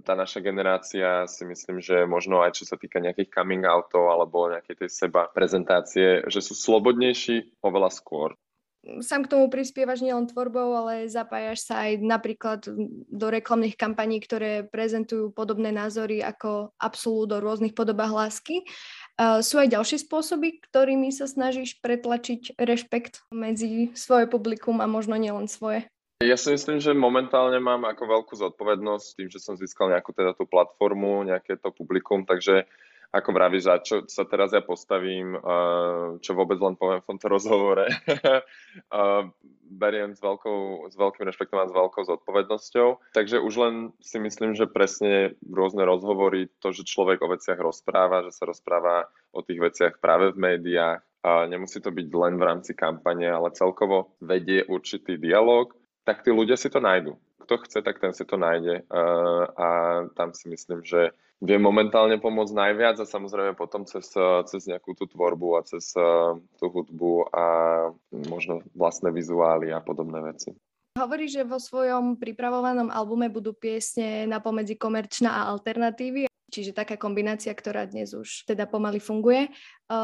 tá 0.05 0.13
naša 0.13 0.39
generácia 0.43 1.25
si 1.25 1.43
myslím, 1.45 1.81
že 1.81 2.05
možno 2.05 2.45
aj 2.45 2.61
čo 2.61 2.65
sa 2.69 2.77
týka 2.77 3.01
nejakých 3.01 3.33
coming 3.33 3.65
outov 3.65 4.11
alebo 4.13 4.53
nejakej 4.53 4.85
tej 4.85 4.89
seba 4.89 5.31
prezentácie, 5.33 6.25
že 6.29 6.39
sú 6.43 6.53
slobodnejší 6.53 7.63
oveľa 7.65 7.89
skôr. 7.89 8.37
sám 9.01 9.27
k 9.27 9.31
tomu 9.35 9.49
prispievaš 9.49 10.05
nielen 10.05 10.29
tvorbou, 10.29 10.77
ale 10.77 11.09
zapájaš 11.09 11.67
sa 11.67 11.89
aj 11.89 11.99
napríklad 11.99 12.59
do 13.09 13.27
reklamných 13.27 13.75
kampaní, 13.75 14.21
ktoré 14.21 14.63
prezentujú 14.67 15.33
podobné 15.33 15.73
názory 15.73 16.21
ako 16.23 16.71
absolút 16.79 17.33
o 17.33 17.43
rôznych 17.43 17.75
podobách 17.75 18.13
lásky. 18.13 18.63
Uh, 19.19 19.43
sú 19.43 19.59
aj 19.59 19.75
ďalšie 19.75 20.07
spôsoby, 20.07 20.63
ktorými 20.63 21.11
sa 21.11 21.27
snažíš 21.27 21.83
pretlačiť 21.83 22.55
rešpekt 22.55 23.27
medzi 23.35 23.91
svoje 23.91 24.31
publikum 24.31 24.79
a 24.79 24.87
možno 24.87 25.19
nielen 25.19 25.51
svoje? 25.51 25.91
Ja 26.23 26.39
si 26.39 26.55
myslím, 26.55 26.79
že 26.79 26.95
momentálne 26.95 27.59
mám 27.59 27.83
ako 27.83 28.03
veľkú 28.07 28.33
zodpovednosť 28.39 29.19
tým, 29.19 29.27
že 29.27 29.43
som 29.43 29.59
získal 29.59 29.91
nejakú 29.91 30.15
teda 30.15 30.31
tú 30.35 30.47
platformu, 30.47 31.27
nejaké 31.27 31.59
to 31.59 31.67
publikum, 31.71 32.23
takže 32.23 32.63
ako 33.09 33.29
vravíš, 33.33 33.63
za 33.65 33.75
čo 33.81 33.95
sa 34.05 34.21
teraz 34.29 34.53
ja 34.53 34.61
postavím, 34.61 35.33
čo 36.21 36.31
vôbec 36.37 36.61
len 36.61 36.77
poviem 36.77 37.01
v 37.01 37.09
tomto 37.09 37.25
rozhovore, 37.25 37.89
beriem 39.81 40.13
s, 40.13 40.21
veľkou, 40.21 40.89
s 40.89 40.95
veľkým 40.97 41.25
rešpektom 41.29 41.61
a 41.61 41.69
s 41.69 41.73
veľkou 41.73 42.01
zodpovednosťou. 42.05 43.13
Takže 43.13 43.41
už 43.41 43.53
len 43.57 43.75
si 44.01 44.17
myslím, 44.21 44.53
že 44.53 44.69
presne 44.69 45.33
rôzne 45.45 45.85
rozhovory, 45.85 46.49
to, 46.61 46.69
že 46.69 46.85
človek 46.85 47.21
o 47.25 47.31
veciach 47.33 47.57
rozpráva, 47.57 48.25
že 48.25 48.33
sa 48.33 48.49
rozpráva 48.49 49.09
o 49.33 49.41
tých 49.41 49.61
veciach 49.61 49.93
práve 50.01 50.33
v 50.33 50.41
médiách, 50.41 51.01
a 51.19 51.43
nemusí 51.51 51.83
to 51.83 51.91
byť 51.91 52.07
len 52.15 52.39
v 52.39 52.45
rámci 52.47 52.71
kampane, 52.71 53.27
ale 53.27 53.51
celkovo 53.51 54.15
vedie 54.23 54.63
určitý 54.63 55.19
dialog, 55.19 55.75
tak 56.07 56.23
tí 56.23 56.31
ľudia 56.31 56.55
si 56.55 56.71
to 56.71 56.79
nájdu. 56.79 57.19
Kto 57.49 57.65
chce, 57.65 57.81
tak 57.81 57.97
ten 57.97 58.13
si 58.13 58.29
to 58.29 58.37
nájde. 58.37 58.85
A 59.57 59.67
tam 60.13 60.37
si 60.37 60.53
myslím, 60.53 60.85
že 60.85 61.17
vie 61.41 61.57
momentálne 61.57 62.21
pomôcť 62.21 62.53
najviac 62.53 63.01
a 63.01 63.09
samozrejme 63.09 63.57
potom 63.57 63.89
cez, 63.89 64.05
cez 64.45 64.61
nejakú 64.69 64.93
tú 64.93 65.09
tvorbu 65.09 65.57
a 65.57 65.65
cez 65.65 65.89
tú 66.61 66.65
hudbu 66.69 67.25
a 67.33 67.45
možno 68.29 68.61
vlastné 68.77 69.09
vizuály 69.09 69.73
a 69.73 69.81
podobné 69.81 70.21
veci. 70.29 70.53
Hovorí, 71.01 71.25
že 71.25 71.41
vo 71.41 71.57
svojom 71.57 72.21
pripravovanom 72.21 72.93
albume 72.93 73.33
budú 73.33 73.57
piesne 73.57 74.29
na 74.29 74.37
pomedzi 74.37 74.77
komerčná 74.77 75.41
a 75.41 75.49
alternatívy, 75.49 76.29
čiže 76.53 76.77
taká 76.77 77.01
kombinácia, 77.01 77.49
ktorá 77.49 77.89
dnes 77.89 78.13
už 78.13 78.45
teda 78.45 78.69
pomaly 78.69 79.01
funguje. 79.01 79.49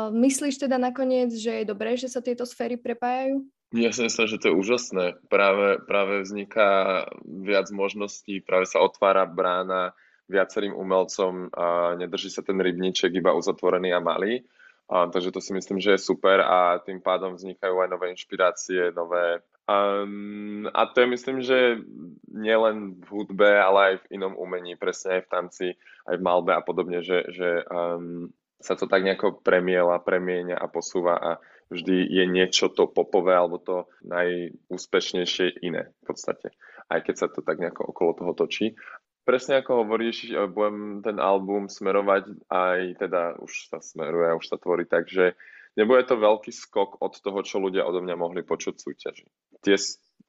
Myslíš 0.10 0.66
teda 0.66 0.82
nakoniec, 0.82 1.30
že 1.30 1.62
je 1.62 1.70
dobré, 1.70 1.94
že 1.94 2.10
sa 2.10 2.26
tieto 2.26 2.42
sféry 2.42 2.82
prepájajú? 2.82 3.46
Ja 3.76 3.92
si 3.92 4.08
myslím, 4.08 4.26
že 4.32 4.40
to 4.40 4.48
je 4.50 4.56
úžasné. 4.56 5.06
Práve, 5.28 5.84
práve 5.84 6.24
vzniká 6.24 7.04
viac 7.28 7.68
možností, 7.76 8.40
práve 8.40 8.72
sa 8.72 8.80
otvára 8.80 9.28
brána 9.28 9.92
viacerým 10.32 10.74
umelcom 10.74 11.52
a 11.52 11.94
nedrží 12.00 12.32
sa 12.32 12.42
ten 12.42 12.58
rybníček 12.58 13.12
iba 13.14 13.36
uzatvorený 13.36 13.92
a 13.92 14.00
malý. 14.00 14.48
A, 14.88 15.10
takže 15.12 15.34
to 15.36 15.42
si 15.42 15.52
myslím, 15.54 15.84
že 15.84 15.98
je 15.98 16.08
super 16.08 16.40
a 16.40 16.80
tým 16.80 17.02
pádom 17.02 17.36
vznikajú 17.36 17.76
aj 17.84 17.90
nové 17.90 18.16
inšpirácie, 18.16 18.96
nové... 18.96 19.44
Um, 19.66 20.70
a 20.70 20.86
to 20.86 21.02
je 21.02 21.08
myslím, 21.10 21.38
že 21.42 21.82
nielen 22.30 23.02
v 23.02 23.08
hudbe, 23.10 23.50
ale 23.50 23.80
aj 23.82 23.96
v 24.06 24.22
inom 24.22 24.38
umení, 24.38 24.78
presne 24.78 25.20
aj 25.20 25.22
v 25.26 25.32
tanci, 25.34 25.68
aj 26.06 26.16
v 26.22 26.26
malbe 26.26 26.54
a 26.54 26.62
podobne, 26.62 27.02
že, 27.02 27.26
že 27.34 27.66
um, 27.66 28.30
sa 28.62 28.78
to 28.78 28.86
tak 28.86 29.02
nejako 29.02 29.42
premiela, 29.42 29.98
premieňa 29.98 30.54
a 30.54 30.70
posúva 30.70 31.18
a 31.18 31.32
vždy 31.72 32.06
je 32.06 32.24
niečo 32.30 32.70
to 32.70 32.86
popové 32.90 33.34
alebo 33.34 33.58
to 33.58 33.90
najúspešnejšie 34.06 35.66
iné 35.66 35.92
v 36.02 36.04
podstate. 36.06 36.54
Aj 36.86 37.02
keď 37.02 37.16
sa 37.18 37.28
to 37.32 37.42
tak 37.42 37.58
nejako 37.58 37.90
okolo 37.90 38.12
toho 38.14 38.34
točí 38.38 38.78
presne 39.26 39.60
ako 39.60 39.84
hovoríš, 39.84 40.32
budem 40.54 41.02
ten 41.02 41.18
album 41.18 41.66
smerovať 41.66 42.30
aj 42.48 43.02
teda 43.02 43.42
už 43.42 43.74
sa 43.74 43.82
smeruje, 43.82 44.38
už 44.38 44.46
sa 44.46 44.62
tvorí 44.62 44.86
tak, 44.86 45.10
že 45.10 45.34
nebude 45.74 46.06
to 46.06 46.16
veľký 46.16 46.54
skok 46.54 47.02
od 47.02 47.18
toho, 47.18 47.42
čo 47.42 47.58
ľudia 47.58 47.84
odo 47.84 48.06
mňa 48.06 48.16
mohli 48.16 48.46
počuť 48.46 48.74
v 48.78 48.86
súťaži. 48.86 49.26
Tie 49.66 49.76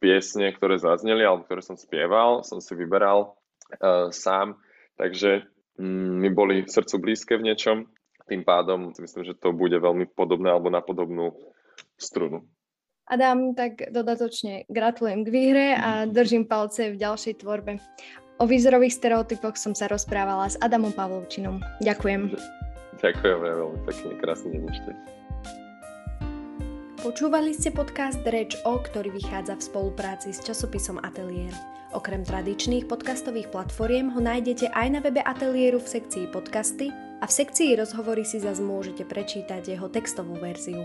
piesne, 0.01 0.51
ktoré 0.57 0.81
zazneli 0.81 1.23
alebo 1.23 1.45
ktoré 1.45 1.61
som 1.61 1.77
spieval, 1.77 2.41
som 2.43 2.59
si 2.59 2.73
vyberal 2.73 3.37
uh, 3.79 4.09
sám, 4.11 4.57
takže 4.97 5.45
mm, 5.77 6.13
mi 6.25 6.29
boli 6.33 6.65
srdcu 6.65 6.97
blízke 6.97 7.37
v 7.37 7.53
niečom, 7.53 7.77
tým 8.27 8.43
pádom 8.43 8.91
myslím, 8.99 9.23
že 9.23 9.39
to 9.39 9.55
bude 9.55 9.75
veľmi 9.79 10.11
podobné 10.13 10.51
alebo 10.51 10.69
na 10.69 10.83
podobnú 10.83 11.33
strunu. 11.97 12.43
Adam, 13.07 13.55
tak 13.55 13.87
dodatočne 13.95 14.67
gratulujem 14.67 15.23
k 15.23 15.29
výhre 15.31 15.67
a 15.79 16.11
držím 16.11 16.43
palce 16.43 16.91
v 16.91 16.99
ďalšej 16.99 17.47
tvorbe. 17.47 17.79
O 18.43 18.45
výzorových 18.45 18.99
stereotypoch 18.99 19.55
som 19.55 19.73
sa 19.79 19.87
rozprávala 19.87 20.51
s 20.51 20.59
Adamom 20.59 20.91
Pavlovčinom. 20.91 21.63
Ďakujem. 21.81 22.35
Ďakujem 22.99 23.39
veľmi 23.41 23.81
pekne, 23.87 24.11
krásny 24.19 24.49
deň 24.59 24.65
ešte. 24.75 24.91
Počúvali 27.07 27.55
ste 27.55 27.71
podcast 27.71 28.19
Reč 28.27 28.59
O, 28.67 28.83
ktorý 28.83 29.15
vychádza 29.15 29.55
v 29.55 29.63
spolupráci 29.63 30.35
s 30.35 30.43
časopisom 30.43 30.99
Atelier. 31.07 31.55
Okrem 31.95 32.27
tradičných 32.27 32.91
podcastových 32.91 33.55
platformiem 33.55 34.11
ho 34.11 34.19
nájdete 34.19 34.75
aj 34.75 34.89
na 34.91 34.99
webe 34.99 35.23
Ateliéru 35.23 35.79
v 35.79 35.87
sekcii 35.87 36.27
podcasty 36.35 36.91
a 37.21 37.25
v 37.25 37.33
sekcii 37.33 37.79
rozhovory 37.81 38.29
si 38.29 38.37
zase 38.37 38.61
môžete 38.61 39.09
prečítať 39.09 39.73
jeho 39.73 39.89
textovú 39.89 40.37
verziu. 40.37 40.85